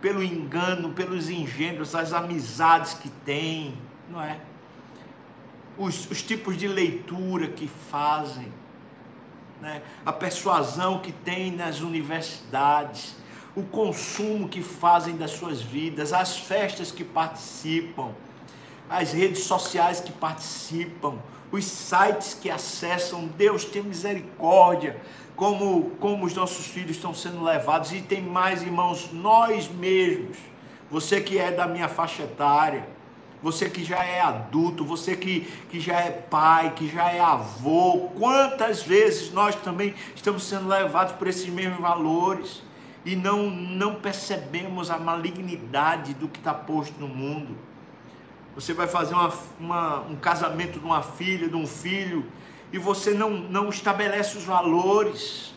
pelo 0.00 0.22
engano, 0.22 0.92
pelos 0.92 1.28
engenhos, 1.28 1.94
as 1.94 2.12
amizades 2.12 2.94
que 2.94 3.08
têm, 3.08 3.76
não 4.10 4.22
é? 4.22 4.38
Os, 5.78 6.10
os 6.10 6.22
tipos 6.22 6.56
de 6.56 6.66
leitura 6.66 7.48
que 7.48 7.68
fazem, 7.68 8.52
né? 9.60 9.82
a 10.04 10.12
persuasão 10.12 11.00
que 11.00 11.12
tem 11.12 11.50
nas 11.50 11.80
universidades, 11.80 13.16
o 13.54 13.62
consumo 13.62 14.48
que 14.48 14.62
fazem 14.62 15.16
das 15.16 15.32
suas 15.32 15.62
vidas, 15.62 16.12
as 16.12 16.38
festas 16.38 16.90
que 16.90 17.04
participam, 17.04 18.12
as 18.88 19.12
redes 19.12 19.44
sociais 19.44 20.00
que 20.00 20.12
participam, 20.12 21.18
os 21.50 21.64
sites 21.64 22.34
que 22.34 22.50
acessam. 22.50 23.26
Deus 23.26 23.64
tem 23.64 23.82
misericórdia 23.82 25.00
como, 25.36 25.90
como 26.00 26.24
os 26.24 26.34
nossos 26.34 26.66
filhos 26.66 26.96
estão 26.96 27.14
sendo 27.14 27.44
levados, 27.44 27.92
e 27.92 28.00
tem 28.00 28.22
mais, 28.22 28.62
irmãos, 28.62 29.10
nós 29.12 29.68
mesmos, 29.68 30.38
você 30.90 31.20
que 31.20 31.38
é 31.38 31.52
da 31.52 31.68
minha 31.68 31.88
faixa 31.88 32.22
etária, 32.22 32.88
você 33.42 33.68
que 33.68 33.84
já 33.84 34.02
é 34.02 34.20
adulto, 34.20 34.84
você 34.84 35.14
que, 35.14 35.40
que 35.70 35.78
já 35.78 36.00
é 36.00 36.10
pai, 36.10 36.72
que 36.74 36.88
já 36.88 37.12
é 37.12 37.20
avô, 37.20 38.08
quantas 38.18 38.82
vezes 38.82 39.30
nós 39.30 39.54
também 39.54 39.94
estamos 40.14 40.42
sendo 40.44 40.66
levados 40.66 41.12
por 41.14 41.28
esses 41.28 41.46
mesmos 41.46 41.78
valores 41.78 42.62
e 43.04 43.14
não, 43.14 43.50
não 43.50 43.96
percebemos 43.96 44.90
a 44.90 44.98
malignidade 44.98 46.14
do 46.14 46.28
que 46.28 46.38
está 46.38 46.54
posto 46.54 46.98
no 46.98 47.06
mundo. 47.06 47.56
Você 48.54 48.72
vai 48.72 48.88
fazer 48.88 49.14
uma, 49.14 49.32
uma, 49.60 50.00
um 50.00 50.16
casamento 50.16 50.80
de 50.80 50.84
uma 50.84 51.02
filha, 51.02 51.46
de 51.46 51.54
um 51.54 51.66
filho, 51.66 52.24
e 52.72 52.78
você 52.78 53.12
não, 53.12 53.30
não 53.30 53.68
estabelece 53.68 54.36
os 54.36 54.44
valores, 54.44 55.54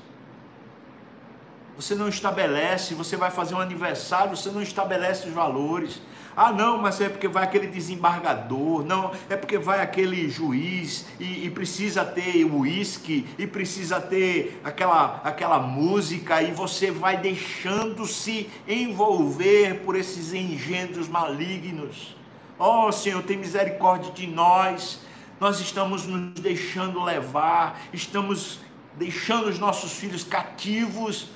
você 1.75 1.95
não 1.95 2.09
estabelece, 2.09 2.93
você 2.93 3.15
vai 3.15 3.31
fazer 3.31 3.55
um 3.55 3.59
aniversário, 3.61 4.35
você 4.35 4.49
não 4.49 4.61
estabelece 4.61 5.29
os 5.29 5.33
valores. 5.33 6.01
Ah, 6.35 6.51
não, 6.51 6.77
mas 6.77 6.99
é 6.99 7.07
porque 7.07 7.27
vai 7.27 7.43
aquele 7.43 7.67
desembargador, 7.67 8.83
não, 8.85 9.11
é 9.29 9.35
porque 9.35 9.57
vai 9.57 9.81
aquele 9.81 10.29
juiz 10.29 11.05
e, 11.19 11.45
e 11.45 11.49
precisa 11.49 12.03
ter 12.03 12.43
uísque 12.45 13.25
e 13.37 13.47
precisa 13.47 13.99
ter 13.99 14.59
aquela, 14.63 15.21
aquela 15.23 15.59
música 15.59 16.41
e 16.41 16.51
você 16.51 16.91
vai 16.91 17.17
deixando-se 17.17 18.49
envolver 18.67 19.81
por 19.85 19.95
esses 19.95 20.33
engendros 20.33 21.07
malignos. 21.07 22.15
Oh, 22.57 22.91
Senhor, 22.91 23.23
tem 23.23 23.37
misericórdia 23.37 24.11
de 24.11 24.27
nós 24.27 24.99
nós 25.39 25.59
estamos 25.59 26.05
nos 26.05 26.39
deixando 26.39 27.03
levar, 27.03 27.79
estamos 27.93 28.59
deixando 28.95 29.47
os 29.47 29.57
nossos 29.57 29.93
filhos 29.93 30.23
cativos 30.23 31.29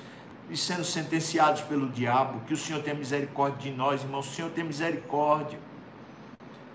e 0.50 0.56
sendo 0.56 0.84
sentenciados 0.84 1.62
pelo 1.62 1.88
diabo. 1.88 2.40
Que 2.46 2.54
o 2.54 2.56
Senhor 2.56 2.82
tenha 2.82 2.94
misericórdia 2.94 3.70
de 3.70 3.76
nós, 3.76 4.02
irmãos. 4.02 4.30
O 4.30 4.34
Senhor 4.34 4.50
tenha 4.50 4.66
misericórdia 4.66 5.58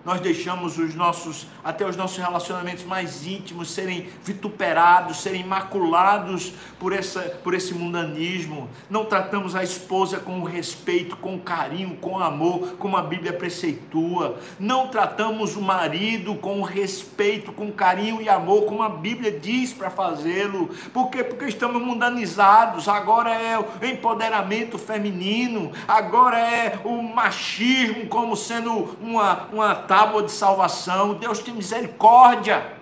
nós 0.05 0.21
deixamos 0.21 0.77
os 0.77 0.95
nossos, 0.95 1.45
até 1.63 1.85
os 1.85 1.97
nossos 1.97 2.17
relacionamentos 2.17 2.85
mais 2.85 3.27
íntimos 3.27 3.69
serem 3.69 4.07
vituperados, 4.23 5.21
serem 5.21 5.43
maculados 5.43 6.53
por, 6.79 6.93
essa, 6.93 7.21
por 7.43 7.53
esse 7.53 7.73
mundanismo. 7.73 8.69
Não 8.89 9.05
tratamos 9.05 9.55
a 9.55 9.63
esposa 9.63 10.19
com 10.19 10.43
respeito, 10.43 11.17
com 11.17 11.37
carinho, 11.37 11.97
com 11.97 12.17
amor, 12.17 12.75
como 12.77 12.95
a 12.95 13.01
Bíblia 13.01 13.33
preceitua. 13.33 14.39
Não 14.57 14.87
tratamos 14.87 15.55
o 15.55 15.61
marido 15.61 16.35
com 16.35 16.61
respeito, 16.61 17.51
com 17.51 17.71
carinho 17.71 18.21
e 18.21 18.29
amor, 18.29 18.65
como 18.65 18.81
a 18.81 18.89
Bíblia 18.89 19.37
diz 19.37 19.73
para 19.73 19.89
fazê-lo. 19.89 20.69
Por 20.93 21.09
quê? 21.09 21.23
Porque 21.23 21.45
estamos 21.45 21.81
mundanizados. 21.81 22.87
Agora 22.87 23.31
é 23.31 23.59
o 23.59 23.85
empoderamento 23.85 24.77
feminino, 24.77 25.71
agora 25.87 26.39
é 26.39 26.79
o 26.85 27.01
machismo 27.01 28.07
como 28.07 28.35
sendo 28.35 28.97
uma, 29.01 29.47
uma 29.51 29.75
tábua 29.89 30.21
de 30.21 30.31
salvação. 30.31 31.15
Deus 31.15 31.39
tem 31.39 31.51
misericórdia. 31.51 32.77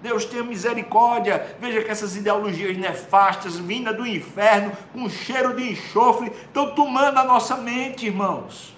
Deus 0.00 0.24
tenha 0.24 0.44
misericórdia. 0.44 1.56
Veja 1.58 1.82
que 1.82 1.90
essas 1.90 2.14
ideologias 2.14 2.76
nefastas, 2.78 3.56
vindas 3.56 3.96
do 3.96 4.06
inferno, 4.06 4.70
com 4.92 5.10
cheiro 5.10 5.56
de 5.56 5.72
enxofre, 5.72 6.30
estão 6.30 6.72
tomando 6.72 7.18
a 7.18 7.24
nossa 7.24 7.56
mente, 7.56 8.06
irmãos. 8.06 8.75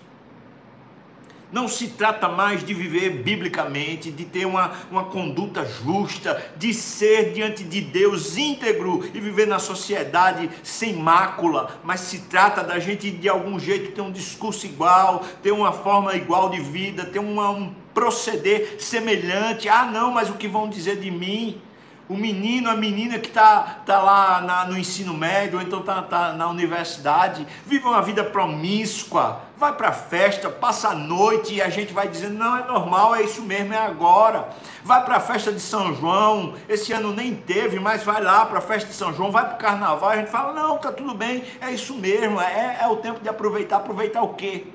Não 1.51 1.67
se 1.67 1.89
trata 1.89 2.29
mais 2.29 2.63
de 2.63 2.75
viver 2.75 3.11
biblicamente, 3.23 4.11
de 4.11 4.27
ter 4.27 4.47
uma, 4.47 4.73
uma 4.91 5.05
conduta 5.05 5.65
justa, 5.65 6.43
de 6.59 6.75
ser 6.75 7.33
diante 7.33 7.65
de 7.65 7.81
Deus 7.81 8.37
íntegro 8.37 9.09
e 9.15 9.19
viver 9.19 9.47
na 9.47 9.59
sociedade 9.59 10.51
sem 10.63 10.95
mácula, 10.95 11.81
mas 11.83 12.01
se 12.01 12.21
trata 12.21 12.63
da 12.63 12.79
gente 12.79 13.11
de 13.11 13.29
algum 13.31 13.59
jeito 13.59 13.93
ter 13.93 14.03
um 14.03 14.13
discurso 14.13 14.67
igual, 14.67 15.25
ter 15.43 15.51
uma 15.51 15.73
forma 15.73 16.15
igual 16.15 16.51
de 16.51 16.61
vida, 16.61 17.07
ter 17.07 17.19
uma, 17.19 17.49
um 17.51 17.73
proceder 17.95 18.77
semelhante. 18.79 19.71
Ah, 19.71 19.87
não, 19.87 20.13
mas 20.13 20.29
o 20.29 20.35
que 20.35 20.47
vão 20.47 20.69
dizer 20.69 21.01
de 21.01 21.11
mim? 21.11 21.61
o 22.09 22.17
menino, 22.17 22.71
a 22.71 22.75
menina 22.75 23.19
que 23.19 23.29
está 23.29 23.81
tá 23.85 24.01
lá 24.01 24.41
na, 24.41 24.65
no 24.65 24.79
ensino 24.79 25.13
médio, 25.13 25.59
ou 25.59 25.63
então 25.63 25.81
está 25.81 26.01
tá 26.01 26.33
na 26.33 26.49
universidade, 26.49 27.47
vive 27.67 27.85
uma 27.87 28.01
vida 28.01 28.25
promíscua, 28.25 29.43
vai 29.59 29.75
para 29.75 29.92
festa, 29.92 30.49
passa 30.49 30.88
a 30.88 30.94
noite 30.94 31.55
e 31.55 31.62
a 31.62 31.68
gente 31.68 31.92
vai 31.92 32.09
dizendo: 32.09 32.38
não, 32.38 32.57
é 32.57 32.64
normal, 32.66 33.14
é 33.14 33.23
isso 33.23 33.42
mesmo, 33.42 33.75
é 33.75 33.79
agora. 33.79 34.49
Vai 34.83 35.05
para 35.05 35.16
a 35.16 35.21
festa 35.21 35.53
de 35.53 35.61
São 35.61 35.94
João, 35.94 36.55
esse 36.68 36.92
ano 36.92 37.12
nem 37.12 37.35
teve, 37.35 37.79
mas 37.79 38.03
vai 38.03 38.23
lá 38.23 38.47
para 38.47 38.59
a 38.59 38.62
festa 38.62 38.88
de 38.88 38.94
São 38.94 39.12
João, 39.12 39.31
vai 39.31 39.44
para 39.44 39.55
o 39.55 39.59
carnaval, 39.59 40.11
a 40.11 40.16
gente 40.16 40.31
fala: 40.31 40.53
não, 40.53 40.79
tá 40.79 40.92
tudo 40.92 41.14
bem, 41.14 41.44
é 41.61 41.71
isso 41.71 41.94
mesmo, 41.94 42.40
é, 42.40 42.79
é 42.81 42.87
o 42.88 42.97
tempo 42.97 43.21
de 43.21 43.29
aproveitar. 43.29 43.77
Aproveitar 43.79 44.23
o 44.23 44.35
quê? 44.35 44.68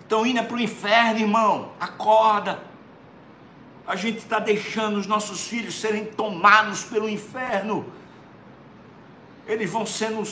Estão 0.00 0.26
indo 0.26 0.42
para 0.42 0.56
o 0.56 0.60
inferno, 0.60 1.20
irmão, 1.20 1.70
acorda 1.78 2.68
a 3.88 3.96
gente 3.96 4.18
está 4.18 4.38
deixando 4.38 4.98
os 4.98 5.06
nossos 5.06 5.48
filhos 5.48 5.80
serem 5.80 6.04
tomados 6.04 6.84
pelo 6.84 7.08
inferno. 7.08 7.90
Eles 9.46 9.70
vão 9.70 9.86
sendo 9.86 10.22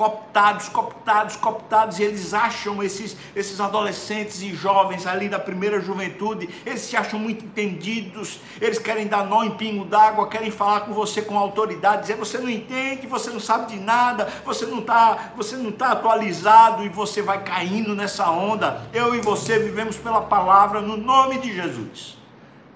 cooptados, 0.00 0.70
cooptados, 0.70 1.36
cooptados, 1.36 1.98
e 1.98 2.04
eles 2.04 2.32
acham 2.32 2.82
esses, 2.82 3.14
esses 3.36 3.60
adolescentes 3.60 4.40
e 4.40 4.54
jovens 4.54 5.06
ali 5.06 5.28
da 5.28 5.38
primeira 5.38 5.78
juventude, 5.78 6.48
eles 6.64 6.80
se 6.80 6.96
acham 6.96 7.20
muito 7.20 7.44
entendidos, 7.44 8.40
eles 8.62 8.78
querem 8.78 9.06
dar 9.06 9.26
nó 9.26 9.44
em 9.44 9.50
pingo 9.50 9.84
d'água, 9.84 10.26
querem 10.26 10.50
falar 10.50 10.80
com 10.80 10.94
você 10.94 11.20
com 11.20 11.36
autoridade, 11.36 12.00
dizer 12.00 12.16
você 12.16 12.38
não 12.38 12.48
entende, 12.48 13.06
você 13.06 13.28
não 13.28 13.38
sabe 13.38 13.74
de 13.74 13.78
nada, 13.78 14.26
você 14.42 14.64
não 14.64 14.78
está, 14.78 15.32
você 15.36 15.54
não 15.54 15.68
está 15.68 15.92
atualizado 15.92 16.82
e 16.82 16.88
você 16.88 17.20
vai 17.20 17.44
caindo 17.44 17.94
nessa 17.94 18.30
onda. 18.30 18.88
Eu 18.94 19.14
e 19.14 19.20
você 19.20 19.58
vivemos 19.58 19.98
pela 19.98 20.22
palavra 20.22 20.80
no 20.80 20.96
nome 20.96 21.36
de 21.40 21.54
Jesus. 21.54 22.16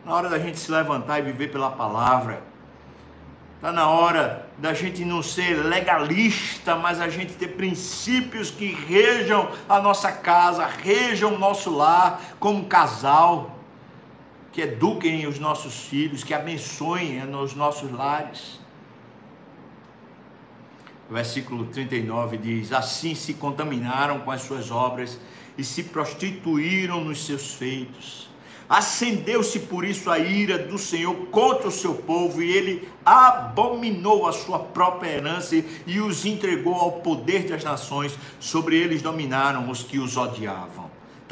Na 0.05 0.15
hora 0.15 0.29
da 0.29 0.39
gente 0.39 0.59
se 0.59 0.71
levantar 0.71 1.21
e 1.21 1.23
viver 1.23 1.51
pela 1.51 1.71
palavra. 1.71 2.54
Está 3.65 3.73
na 3.73 3.89
hora 3.89 4.47
da 4.59 4.75
gente 4.75 5.07
não 5.07 5.23
ser 5.23 5.55
legalista, 5.65 6.77
mas 6.77 7.01
a 7.01 7.09
gente 7.09 7.33
ter 7.33 7.49
princípios 7.57 8.51
que 8.51 8.67
rejam 8.67 9.51
a 9.67 9.81
nossa 9.81 10.13
casa, 10.13 10.67
rejam 10.67 11.33
o 11.33 11.39
nosso 11.39 11.75
lar 11.75 12.23
como 12.39 12.67
casal, 12.67 13.59
que 14.53 14.61
eduquem 14.61 15.27
os 15.27 15.39
nossos 15.39 15.87
filhos, 15.87 16.23
que 16.23 16.35
abençoem 16.35 17.23
os 17.35 17.55
nossos 17.55 17.91
lares. 17.91 18.61
versículo 21.09 21.65
39 21.65 22.37
diz: 22.37 22.71
Assim 22.71 23.15
se 23.15 23.33
contaminaram 23.33 24.21
com 24.21 24.31
as 24.31 24.43
suas 24.43 24.71
obras 24.71 25.19
e 25.57 25.65
se 25.65 25.85
prostituíram 25.85 27.03
nos 27.03 27.25
seus 27.25 27.55
feitos. 27.55 28.29
Acendeu-se 28.69 29.61
por 29.61 29.85
isso 29.85 30.11
a 30.11 30.19
ira 30.19 30.59
do 30.59 30.79
Senhor 30.79 31.15
contra 31.31 31.69
o 31.69 31.73
seu 31.73 31.95
povo, 31.95 32.43
e 32.43 32.51
ele 32.51 32.89
abominou 33.05 34.27
a 34.27 34.33
sua 34.33 34.59
própria 34.59 35.11
herança 35.11 35.63
e 35.87 36.01
os 36.01 36.25
entregou 36.25 36.75
ao 36.75 36.93
poder 36.93 37.47
das 37.47 37.63
nações, 37.63 38.19
sobre 38.41 38.77
eles 38.77 39.03
dominaram 39.03 39.71
os 39.71 39.83
que 39.83 39.99
os 39.99 40.17
odiavam. 40.17 40.84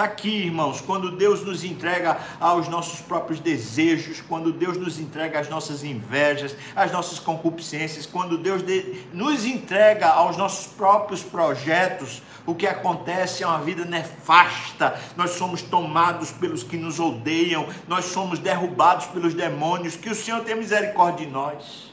Está 0.02 0.10
aqui, 0.10 0.46
irmãos, 0.46 0.80
quando 0.80 1.12
Deus 1.12 1.44
nos 1.44 1.62
entrega 1.62 2.18
aos 2.40 2.66
nossos 2.66 2.98
próprios 2.98 3.38
desejos, 3.38 4.20
quando 4.20 4.52
Deus 4.52 4.76
nos 4.76 4.98
entrega 4.98 5.38
às 5.38 5.48
nossas 5.48 5.84
invejas, 5.84 6.56
às 6.74 6.90
nossas 6.90 7.20
concupiscências, 7.20 8.04
quando 8.04 8.36
Deus 8.36 8.64
de, 8.64 9.04
nos 9.12 9.46
entrega 9.46 10.08
aos 10.08 10.36
nossos 10.36 10.66
próprios 10.66 11.22
projetos, 11.22 12.20
o 12.44 12.52
que 12.52 12.66
acontece 12.66 13.44
é 13.44 13.46
uma 13.46 13.60
vida 13.60 13.84
nefasta. 13.84 15.00
Nós 15.16 15.30
somos 15.30 15.62
tomados 15.62 16.32
pelos 16.32 16.64
que 16.64 16.76
nos 16.76 16.98
odeiam, 16.98 17.68
nós 17.86 18.06
somos 18.06 18.40
derrubados 18.40 19.06
pelos 19.06 19.34
demônios. 19.34 19.94
Que 19.94 20.10
o 20.10 20.16
Senhor 20.16 20.40
tenha 20.40 20.56
misericórdia 20.56 21.24
de 21.24 21.32
nós. 21.32 21.92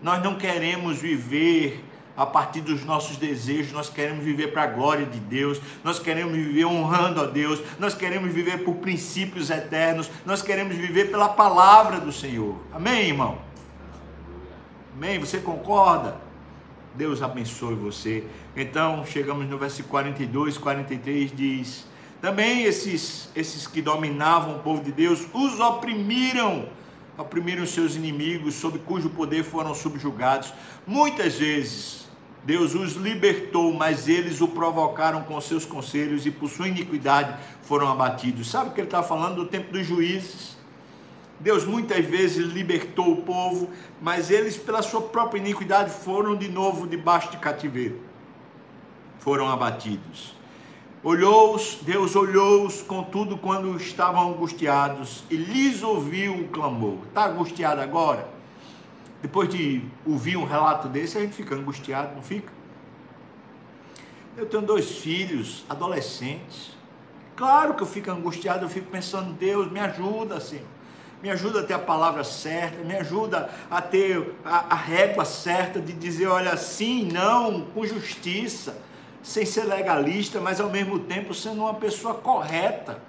Nós 0.00 0.22
não 0.22 0.36
queremos 0.36 0.96
viver 0.96 1.84
a 2.16 2.26
partir 2.26 2.60
dos 2.60 2.84
nossos 2.84 3.16
desejos, 3.16 3.72
nós 3.72 3.88
queremos 3.88 4.24
viver 4.24 4.48
para 4.48 4.64
a 4.64 4.66
glória 4.66 5.06
de 5.06 5.18
Deus, 5.18 5.60
nós 5.82 5.98
queremos 5.98 6.34
viver 6.34 6.66
honrando 6.66 7.20
a 7.20 7.26
Deus, 7.26 7.60
nós 7.78 7.94
queremos 7.94 8.32
viver 8.32 8.64
por 8.64 8.76
princípios 8.76 9.50
eternos, 9.50 10.10
nós 10.26 10.42
queremos 10.42 10.76
viver 10.76 11.10
pela 11.10 11.28
palavra 11.28 12.00
do 12.00 12.12
Senhor. 12.12 12.56
Amém, 12.72 13.08
irmão? 13.08 13.38
Amém? 14.94 15.18
Você 15.18 15.38
concorda? 15.38 16.16
Deus 16.94 17.22
abençoe 17.22 17.74
você. 17.74 18.24
Então, 18.54 19.04
chegamos 19.06 19.48
no 19.48 19.56
versículo 19.56 19.90
42, 19.90 20.58
43 20.58 21.32
diz: 21.34 21.86
Também 22.20 22.64
esses 22.64 23.30
esses 23.34 23.66
que 23.66 23.80
dominavam 23.80 24.56
o 24.56 24.58
povo 24.58 24.84
de 24.84 24.92
Deus 24.92 25.26
os 25.32 25.58
oprimiram 25.58 26.68
oprimiram 27.16 27.66
seus 27.66 27.94
inimigos, 27.94 28.54
sob 28.54 28.78
cujo 28.80 29.10
poder 29.10 29.44
foram 29.44 29.74
subjugados. 29.74 30.52
Muitas 30.86 31.38
vezes 31.38 32.01
Deus 32.44 32.74
os 32.74 32.94
libertou, 32.94 33.72
mas 33.72 34.08
eles 34.08 34.40
o 34.40 34.48
provocaram 34.48 35.22
com 35.22 35.40
seus 35.40 35.64
conselhos 35.64 36.26
e 36.26 36.30
por 36.30 36.50
sua 36.50 36.68
iniquidade 36.68 37.36
foram 37.62 37.88
abatidos. 37.88 38.50
Sabe 38.50 38.70
o 38.70 38.72
que 38.72 38.80
ele 38.80 38.88
está 38.88 39.02
falando 39.02 39.36
do 39.36 39.46
tempo 39.46 39.72
dos 39.72 39.86
juízes? 39.86 40.56
Deus 41.38 41.64
muitas 41.64 42.04
vezes 42.04 42.52
libertou 42.52 43.12
o 43.12 43.22
povo, 43.22 43.70
mas 44.00 44.30
eles, 44.30 44.56
pela 44.56 44.82
sua 44.82 45.02
própria 45.02 45.40
iniquidade, 45.40 45.90
foram 45.90 46.36
de 46.36 46.48
novo 46.48 46.86
debaixo 46.86 47.30
de 47.30 47.36
cativeiro. 47.36 48.00
Foram 49.18 49.48
abatidos. 49.48 50.34
Olhou-os, 51.02 51.78
Deus 51.82 52.14
olhou-os, 52.14 52.80
contudo, 52.82 53.36
quando 53.36 53.76
estavam 53.76 54.30
angustiados, 54.30 55.24
e 55.28 55.36
lhes 55.36 55.82
ouviu 55.82 56.32
o 56.34 56.48
clamor. 56.48 56.98
Está 57.08 57.26
angustiado 57.26 57.80
agora? 57.80 58.28
Depois 59.22 59.48
de 59.48 59.84
ouvir 60.04 60.36
um 60.36 60.44
relato 60.44 60.88
desse, 60.88 61.16
a 61.16 61.20
gente 61.20 61.34
fica 61.34 61.54
angustiado, 61.54 62.16
não 62.16 62.22
fica? 62.22 62.52
Eu 64.36 64.46
tenho 64.46 64.62
dois 64.62 64.98
filhos, 64.98 65.64
adolescentes. 65.68 66.76
Claro 67.36 67.74
que 67.74 67.82
eu 67.84 67.86
fico 67.86 68.10
angustiado, 68.10 68.64
eu 68.64 68.68
fico 68.68 68.90
pensando, 68.90 69.32
Deus, 69.32 69.70
me 69.70 69.78
ajuda, 69.78 70.40
Senhor. 70.40 70.66
Me 71.22 71.30
ajuda 71.30 71.60
a 71.60 71.62
ter 71.62 71.74
a 71.74 71.78
palavra 71.78 72.24
certa, 72.24 72.82
me 72.82 72.96
ajuda 72.96 73.48
a 73.70 73.80
ter 73.80 74.34
a, 74.44 74.74
a 74.74 74.74
régua 74.74 75.24
certa 75.24 75.80
de 75.80 75.92
dizer, 75.92 76.26
olha, 76.26 76.56
sim, 76.56 77.08
não, 77.12 77.60
com 77.66 77.86
justiça, 77.86 78.76
sem 79.22 79.46
ser 79.46 79.64
legalista, 79.64 80.40
mas 80.40 80.60
ao 80.60 80.68
mesmo 80.68 80.98
tempo 80.98 81.32
sendo 81.32 81.60
uma 81.60 81.74
pessoa 81.74 82.14
correta, 82.14 83.00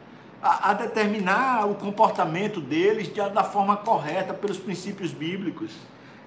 a, 0.43 0.69
a 0.69 0.73
determinar 0.73 1.65
o 1.65 1.73
comportamento 1.73 2.61
deles 2.61 3.07
de, 3.07 3.19
da 3.31 3.43
forma 3.43 3.77
correta, 3.77 4.31
pelos 4.31 4.59
princípios 4.59 5.11
bíblicos. 5.11 5.71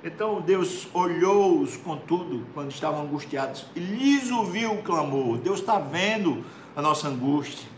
Então 0.07 0.41
Deus 0.41 0.87
olhou-os, 0.95 1.77
contudo, 1.77 2.47
quando 2.55 2.71
estavam 2.71 3.03
angustiados, 3.03 3.67
e 3.75 3.81
lhes 3.81 4.31
ouviu 4.31 4.75
o 4.75 4.83
clamor. 4.83 5.37
Deus 5.39 5.59
está 5.59 5.81
vendo 5.81 6.45
a 6.77 6.81
nossa 6.81 7.09
angústia. 7.09 7.69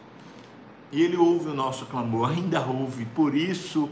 E 0.92 1.02
Ele 1.02 1.16
ouve 1.16 1.48
o 1.48 1.54
nosso 1.54 1.86
clamor, 1.86 2.28
ainda 2.28 2.60
ouve. 2.60 3.06
Por 3.06 3.34
isso, 3.34 3.88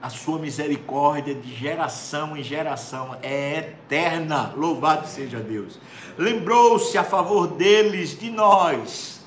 a 0.00 0.08
sua 0.08 0.38
misericórdia 0.38 1.34
de 1.34 1.54
geração 1.54 2.34
em 2.34 2.42
geração 2.42 3.14
é 3.22 3.58
eterna. 3.58 4.54
Louvado 4.56 5.06
seja 5.06 5.38
Deus. 5.38 5.78
Lembrou-se 6.16 6.96
a 6.96 7.04
favor 7.04 7.46
deles, 7.46 8.18
de 8.18 8.30
nós, 8.30 9.20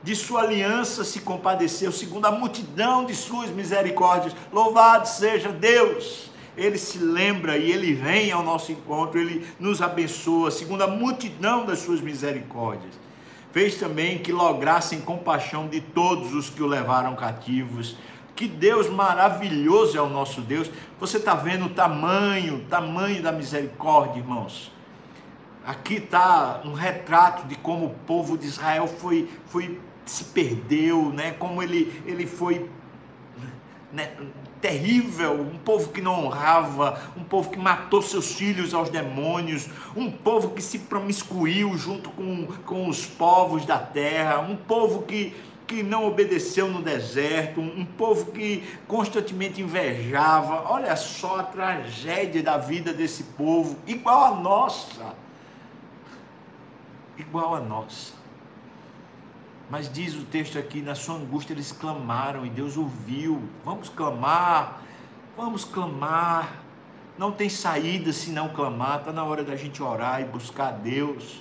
de 0.00 0.14
sua 0.14 0.42
aliança 0.42 1.02
se 1.02 1.22
compadeceu, 1.22 1.90
segundo 1.90 2.26
a 2.26 2.30
multidão 2.30 3.04
de 3.04 3.16
suas 3.16 3.50
misericórdias. 3.50 4.32
Louvado 4.52 5.08
seja 5.08 5.48
Deus 5.48 6.29
ele 6.56 6.78
se 6.78 6.98
lembra 6.98 7.56
e 7.56 7.70
ele 7.70 7.94
vem 7.94 8.32
ao 8.32 8.42
nosso 8.42 8.72
encontro, 8.72 9.20
ele 9.20 9.46
nos 9.58 9.80
abençoa, 9.80 10.50
segundo 10.50 10.82
a 10.82 10.86
multidão 10.86 11.64
das 11.64 11.80
suas 11.80 12.00
misericórdias. 12.00 12.98
Fez 13.52 13.76
também 13.76 14.18
que 14.18 14.32
lograssem 14.32 15.00
compaixão 15.00 15.68
de 15.68 15.80
todos 15.80 16.32
os 16.34 16.48
que 16.48 16.62
o 16.62 16.66
levaram 16.66 17.16
cativos. 17.16 17.96
Que 18.36 18.46
Deus 18.46 18.88
maravilhoso 18.88 19.98
é 19.98 20.00
o 20.00 20.08
nosso 20.08 20.40
Deus. 20.40 20.70
Você 21.00 21.16
está 21.16 21.34
vendo 21.34 21.66
o 21.66 21.70
tamanho, 21.70 22.56
o 22.56 22.64
tamanho 22.66 23.22
da 23.22 23.32
misericórdia, 23.32 24.20
irmãos. 24.20 24.72
Aqui 25.66 25.94
está 25.94 26.62
um 26.64 26.72
retrato 26.72 27.46
de 27.46 27.54
como 27.56 27.86
o 27.86 27.94
povo 28.06 28.38
de 28.38 28.46
Israel 28.46 28.86
foi, 28.86 29.28
foi 29.46 29.78
se 30.06 30.24
perdeu, 30.24 31.12
né? 31.12 31.32
Como 31.32 31.62
ele, 31.62 32.02
ele 32.06 32.26
foi 32.26 32.68
né, 33.92 34.12
terrível, 34.60 35.40
um 35.40 35.58
povo 35.58 35.88
que 35.90 36.00
não 36.00 36.26
honrava, 36.26 37.00
um 37.16 37.24
povo 37.24 37.50
que 37.50 37.58
matou 37.58 38.02
seus 38.02 38.34
filhos 38.34 38.74
aos 38.74 38.90
demônios, 38.90 39.68
um 39.96 40.10
povo 40.10 40.50
que 40.50 40.62
se 40.62 40.80
promiscuiu 40.80 41.76
junto 41.76 42.10
com, 42.10 42.46
com 42.66 42.88
os 42.88 43.06
povos 43.06 43.64
da 43.64 43.78
terra, 43.78 44.40
um 44.40 44.56
povo 44.56 45.02
que, 45.02 45.34
que 45.66 45.82
não 45.82 46.06
obedeceu 46.06 46.68
no 46.68 46.82
deserto, 46.82 47.60
um, 47.60 47.84
povo 47.84 48.32
que 48.32 48.62
constantemente 48.86 49.62
invejava. 49.62 50.70
Olha 50.70 50.94
só 50.96 51.40
a 51.40 51.42
tragédia 51.42 52.42
da 52.42 52.58
vida 52.58 52.92
desse 52.92 53.22
povo, 53.22 53.78
igual 53.86 54.34
a 54.34 54.36
nossa. 54.40 55.14
Igual 57.16 57.54
a 57.54 57.60
nossa. 57.60 58.19
Mas 59.70 59.90
diz 59.90 60.16
o 60.16 60.24
texto 60.24 60.58
aqui, 60.58 60.82
na 60.82 60.96
sua 60.96 61.14
angústia 61.14 61.54
eles 61.54 61.70
clamaram 61.70 62.44
e 62.44 62.50
Deus 62.50 62.76
ouviu. 62.76 63.40
Vamos 63.64 63.88
clamar, 63.88 64.82
vamos 65.36 65.64
clamar. 65.64 66.60
Não 67.16 67.30
tem 67.30 67.48
saída 67.48 68.12
se 68.12 68.30
não 68.30 68.48
clamar. 68.48 68.98
Está 68.98 69.12
na 69.12 69.22
hora 69.22 69.44
da 69.44 69.54
gente 69.54 69.80
orar 69.80 70.20
e 70.20 70.24
buscar 70.24 70.72
Deus. 70.72 71.40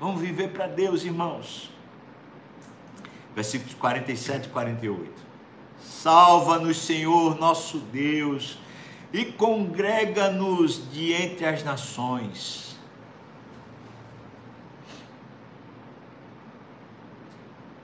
Vamos 0.00 0.22
viver 0.22 0.52
para 0.52 0.66
Deus, 0.66 1.04
irmãos. 1.04 1.70
Versículos 3.34 3.74
47 3.74 4.46
e 4.46 4.48
48. 4.48 5.12
Salva-nos, 5.80 6.78
Senhor, 6.78 7.38
nosso 7.38 7.78
Deus, 7.78 8.58
e 9.12 9.26
congrega-nos 9.26 10.90
de 10.90 11.12
entre 11.12 11.44
as 11.44 11.62
nações 11.62 12.67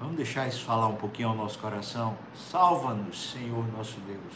Vamos 0.04 0.18
deixar 0.18 0.46
isso 0.46 0.62
falar 0.66 0.88
um 0.88 0.96
pouquinho 0.96 1.30
ao 1.30 1.34
nosso 1.34 1.58
coração? 1.58 2.14
Salva-nos, 2.34 3.30
Senhor 3.30 3.66
nosso 3.72 3.98
Deus, 4.00 4.34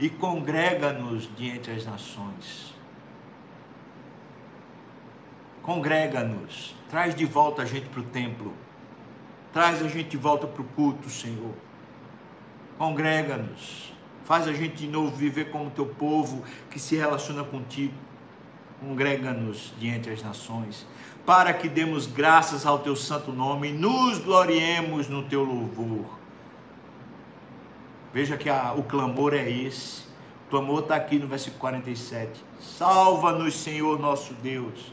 e 0.00 0.10
congrega-nos 0.10 1.30
diante 1.36 1.70
as 1.70 1.86
nações. 1.86 2.74
Congrega-nos, 5.62 6.74
traz 6.90 7.14
de 7.14 7.24
volta 7.24 7.62
a 7.62 7.64
gente 7.64 7.88
para 7.88 8.00
o 8.00 8.02
templo, 8.02 8.52
traz 9.52 9.80
a 9.80 9.86
gente 9.86 10.08
de 10.08 10.16
volta 10.16 10.44
para 10.44 10.60
o 10.60 10.64
culto, 10.64 11.08
Senhor. 11.08 11.54
Congrega-nos, 12.76 13.92
faz 14.24 14.48
a 14.48 14.52
gente 14.52 14.74
de 14.74 14.88
novo 14.88 15.14
viver 15.14 15.52
como 15.52 15.70
teu 15.70 15.86
povo 15.86 16.42
que 16.68 16.80
se 16.80 16.96
relaciona 16.96 17.44
contigo. 17.44 17.94
Congrega-nos 18.80 19.72
diante 19.78 20.10
as 20.10 20.22
nações 20.22 20.86
para 21.26 21.52
que 21.52 21.68
demos 21.68 22.06
graças 22.06 22.64
ao 22.64 22.78
teu 22.78 22.94
santo 22.94 23.32
nome 23.32 23.70
e 23.70 23.72
nos 23.72 24.18
gloriemos 24.18 25.08
no 25.08 25.24
teu 25.24 25.42
louvor. 25.42 26.06
Veja 28.14 28.36
que 28.36 28.48
a, 28.48 28.72
o 28.72 28.84
clamor 28.84 29.34
é 29.34 29.50
esse. 29.50 30.02
O 30.46 30.50
clamor 30.50 30.80
está 30.80 30.94
aqui 30.94 31.18
no 31.18 31.26
versículo 31.26 31.60
47. 31.60 32.42
Salva-nos, 32.60 33.56
Senhor 33.56 33.98
nosso 33.98 34.32
Deus. 34.34 34.92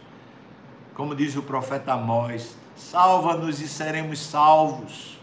Como 0.96 1.15
diz 1.15 1.36
o 1.36 1.43
profeta 1.43 1.93
Amós, 1.93 2.58
salva-nos 2.76 3.62
e 3.62 3.67
seremos 3.67 4.19
salvos. 4.19 5.19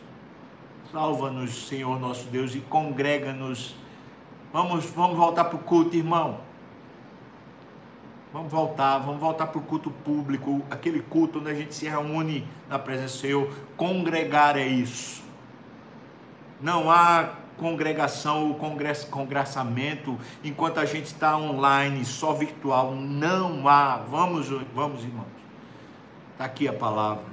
Salva-nos, 0.92 1.66
Senhor 1.66 1.98
nosso 2.00 2.26
Deus, 2.28 2.54
e 2.54 2.60
congrega-nos. 2.60 3.74
Vamos, 4.52 4.86
vamos 4.86 5.16
voltar 5.16 5.44
para 5.44 5.56
o 5.56 5.60
culto, 5.60 5.96
irmão. 5.96 6.38
Vamos 8.32 8.52
voltar, 8.52 8.98
vamos 8.98 9.20
voltar 9.20 9.48
para 9.48 9.58
o 9.58 9.62
culto 9.62 9.90
público, 9.90 10.62
aquele 10.70 11.00
culto 11.00 11.40
onde 11.40 11.50
a 11.50 11.54
gente 11.54 11.74
se 11.74 11.88
reúne 11.88 12.46
na 12.68 12.78
presença 12.78 13.14
do 13.14 13.20
Senhor. 13.20 13.52
Congregar 13.76 14.56
é 14.56 14.66
isso. 14.66 15.24
Não 16.60 16.88
há 16.88 17.34
congregação 17.56 18.48
ou 18.48 18.54
congressamento 18.54 20.16
enquanto 20.44 20.78
a 20.78 20.84
gente 20.84 21.06
está 21.06 21.36
online, 21.36 22.04
só 22.04 22.32
virtual. 22.32 22.94
Não 22.94 23.68
há. 23.68 23.96
Vamos, 23.96 24.48
vamos, 24.74 25.02
irmãos. 25.02 25.26
Está 26.32 26.44
aqui 26.44 26.68
a 26.68 26.72
palavra. 26.72 27.24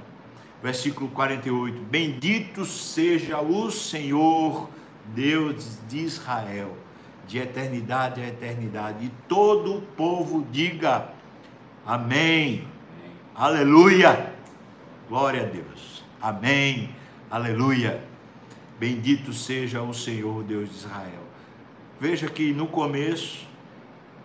Versículo 0.60 1.08
48. 1.10 1.80
Bendito 1.82 2.64
seja 2.64 3.40
o 3.40 3.70
Senhor, 3.70 4.68
Deus 5.14 5.78
de 5.88 5.98
Israel, 5.98 6.76
de 7.28 7.38
eternidade 7.38 8.20
a 8.20 8.26
eternidade. 8.26 9.04
E 9.06 9.12
todo 9.28 9.76
o 9.76 9.82
povo 9.82 10.44
diga 10.50 11.10
amém. 11.86 12.64
amém. 12.64 12.66
Aleluia. 13.34 14.32
Glória 15.08 15.42
a 15.42 15.44
Deus. 15.44 16.02
Amém. 16.20 16.90
Aleluia. 17.30 18.02
Bendito 18.80 19.32
seja 19.32 19.82
o 19.82 19.92
Senhor 19.94 20.42
Deus 20.42 20.70
de 20.70 20.76
Israel. 20.76 21.22
Veja 22.00 22.28
que 22.28 22.52
no 22.52 22.66
começo 22.66 23.46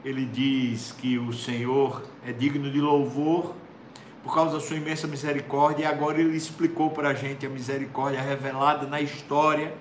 ele 0.05 0.25
diz 0.25 0.91
que 0.91 1.17
o 1.17 1.33
Senhor 1.33 2.03
é 2.25 2.31
digno 2.31 2.69
de 2.71 2.79
louvor 2.79 3.55
por 4.23 4.33
causa 4.33 4.53
da 4.53 4.59
sua 4.61 4.77
imensa 4.77 5.05
misericórdia, 5.05 5.83
e 5.83 5.85
agora 5.85 6.19
ele 6.19 6.35
explicou 6.37 6.89
para 6.89 7.09
a 7.09 7.13
gente 7.13 7.45
a 7.45 7.49
misericórdia 7.49 8.21
revelada 8.21 8.87
na 8.87 9.01
história. 9.01 9.73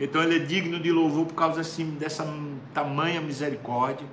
Então 0.00 0.22
ele 0.22 0.36
é 0.36 0.38
digno 0.38 0.80
de 0.80 0.90
louvor 0.90 1.26
por 1.26 1.34
causa 1.34 1.60
assim, 1.60 1.90
dessa 1.90 2.26
tamanha 2.72 3.20
misericórdia. 3.20 4.06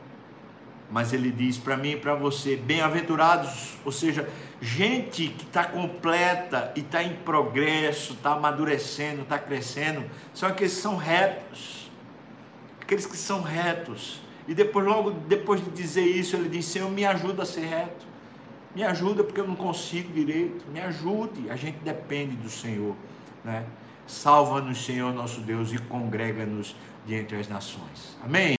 Mas 0.91 1.13
ele 1.13 1.31
diz 1.31 1.57
para 1.57 1.77
mim 1.77 1.91
e 1.91 1.97
para 1.97 2.13
você: 2.13 2.57
bem-aventurados, 2.57 3.77
ou 3.85 3.91
seja, 3.91 4.29
gente 4.61 5.29
que 5.29 5.45
está 5.45 5.63
completa 5.63 6.73
e 6.75 6.81
está 6.81 7.01
em 7.01 7.15
progresso, 7.15 8.13
está 8.13 8.33
amadurecendo, 8.33 9.21
está 9.21 9.39
crescendo, 9.39 10.03
são 10.33 10.49
aqueles 10.49 10.75
que 10.75 10.81
são 10.81 10.97
retos. 10.97 11.89
Aqueles 12.81 13.05
que 13.05 13.17
são 13.17 13.41
retos. 13.41 14.21
E 14.47 14.53
depois, 14.53 14.85
logo 14.85 15.11
depois 15.11 15.63
de 15.63 15.69
dizer 15.71 16.05
isso, 16.05 16.35
ele 16.35 16.49
diz: 16.49 16.65
Senhor, 16.65 16.89
me 16.89 17.05
ajuda 17.05 17.43
a 17.43 17.45
ser 17.45 17.65
reto. 17.65 18.05
Me 18.75 18.83
ajuda 18.83 19.23
porque 19.23 19.39
eu 19.39 19.47
não 19.47 19.55
consigo 19.55 20.11
direito. 20.13 20.65
Me 20.71 20.79
ajude. 20.79 21.49
A 21.49 21.55
gente 21.55 21.79
depende 21.79 22.35
do 22.35 22.49
Senhor. 22.49 22.95
Né? 23.43 23.65
Salva-nos, 24.07 24.83
Senhor 24.83 25.13
nosso 25.13 25.41
Deus, 25.41 25.71
e 25.73 25.77
congrega-nos 25.77 26.75
de 27.05 27.15
entre 27.15 27.37
as 27.37 27.47
nações. 27.47 28.17
Amém? 28.23 28.55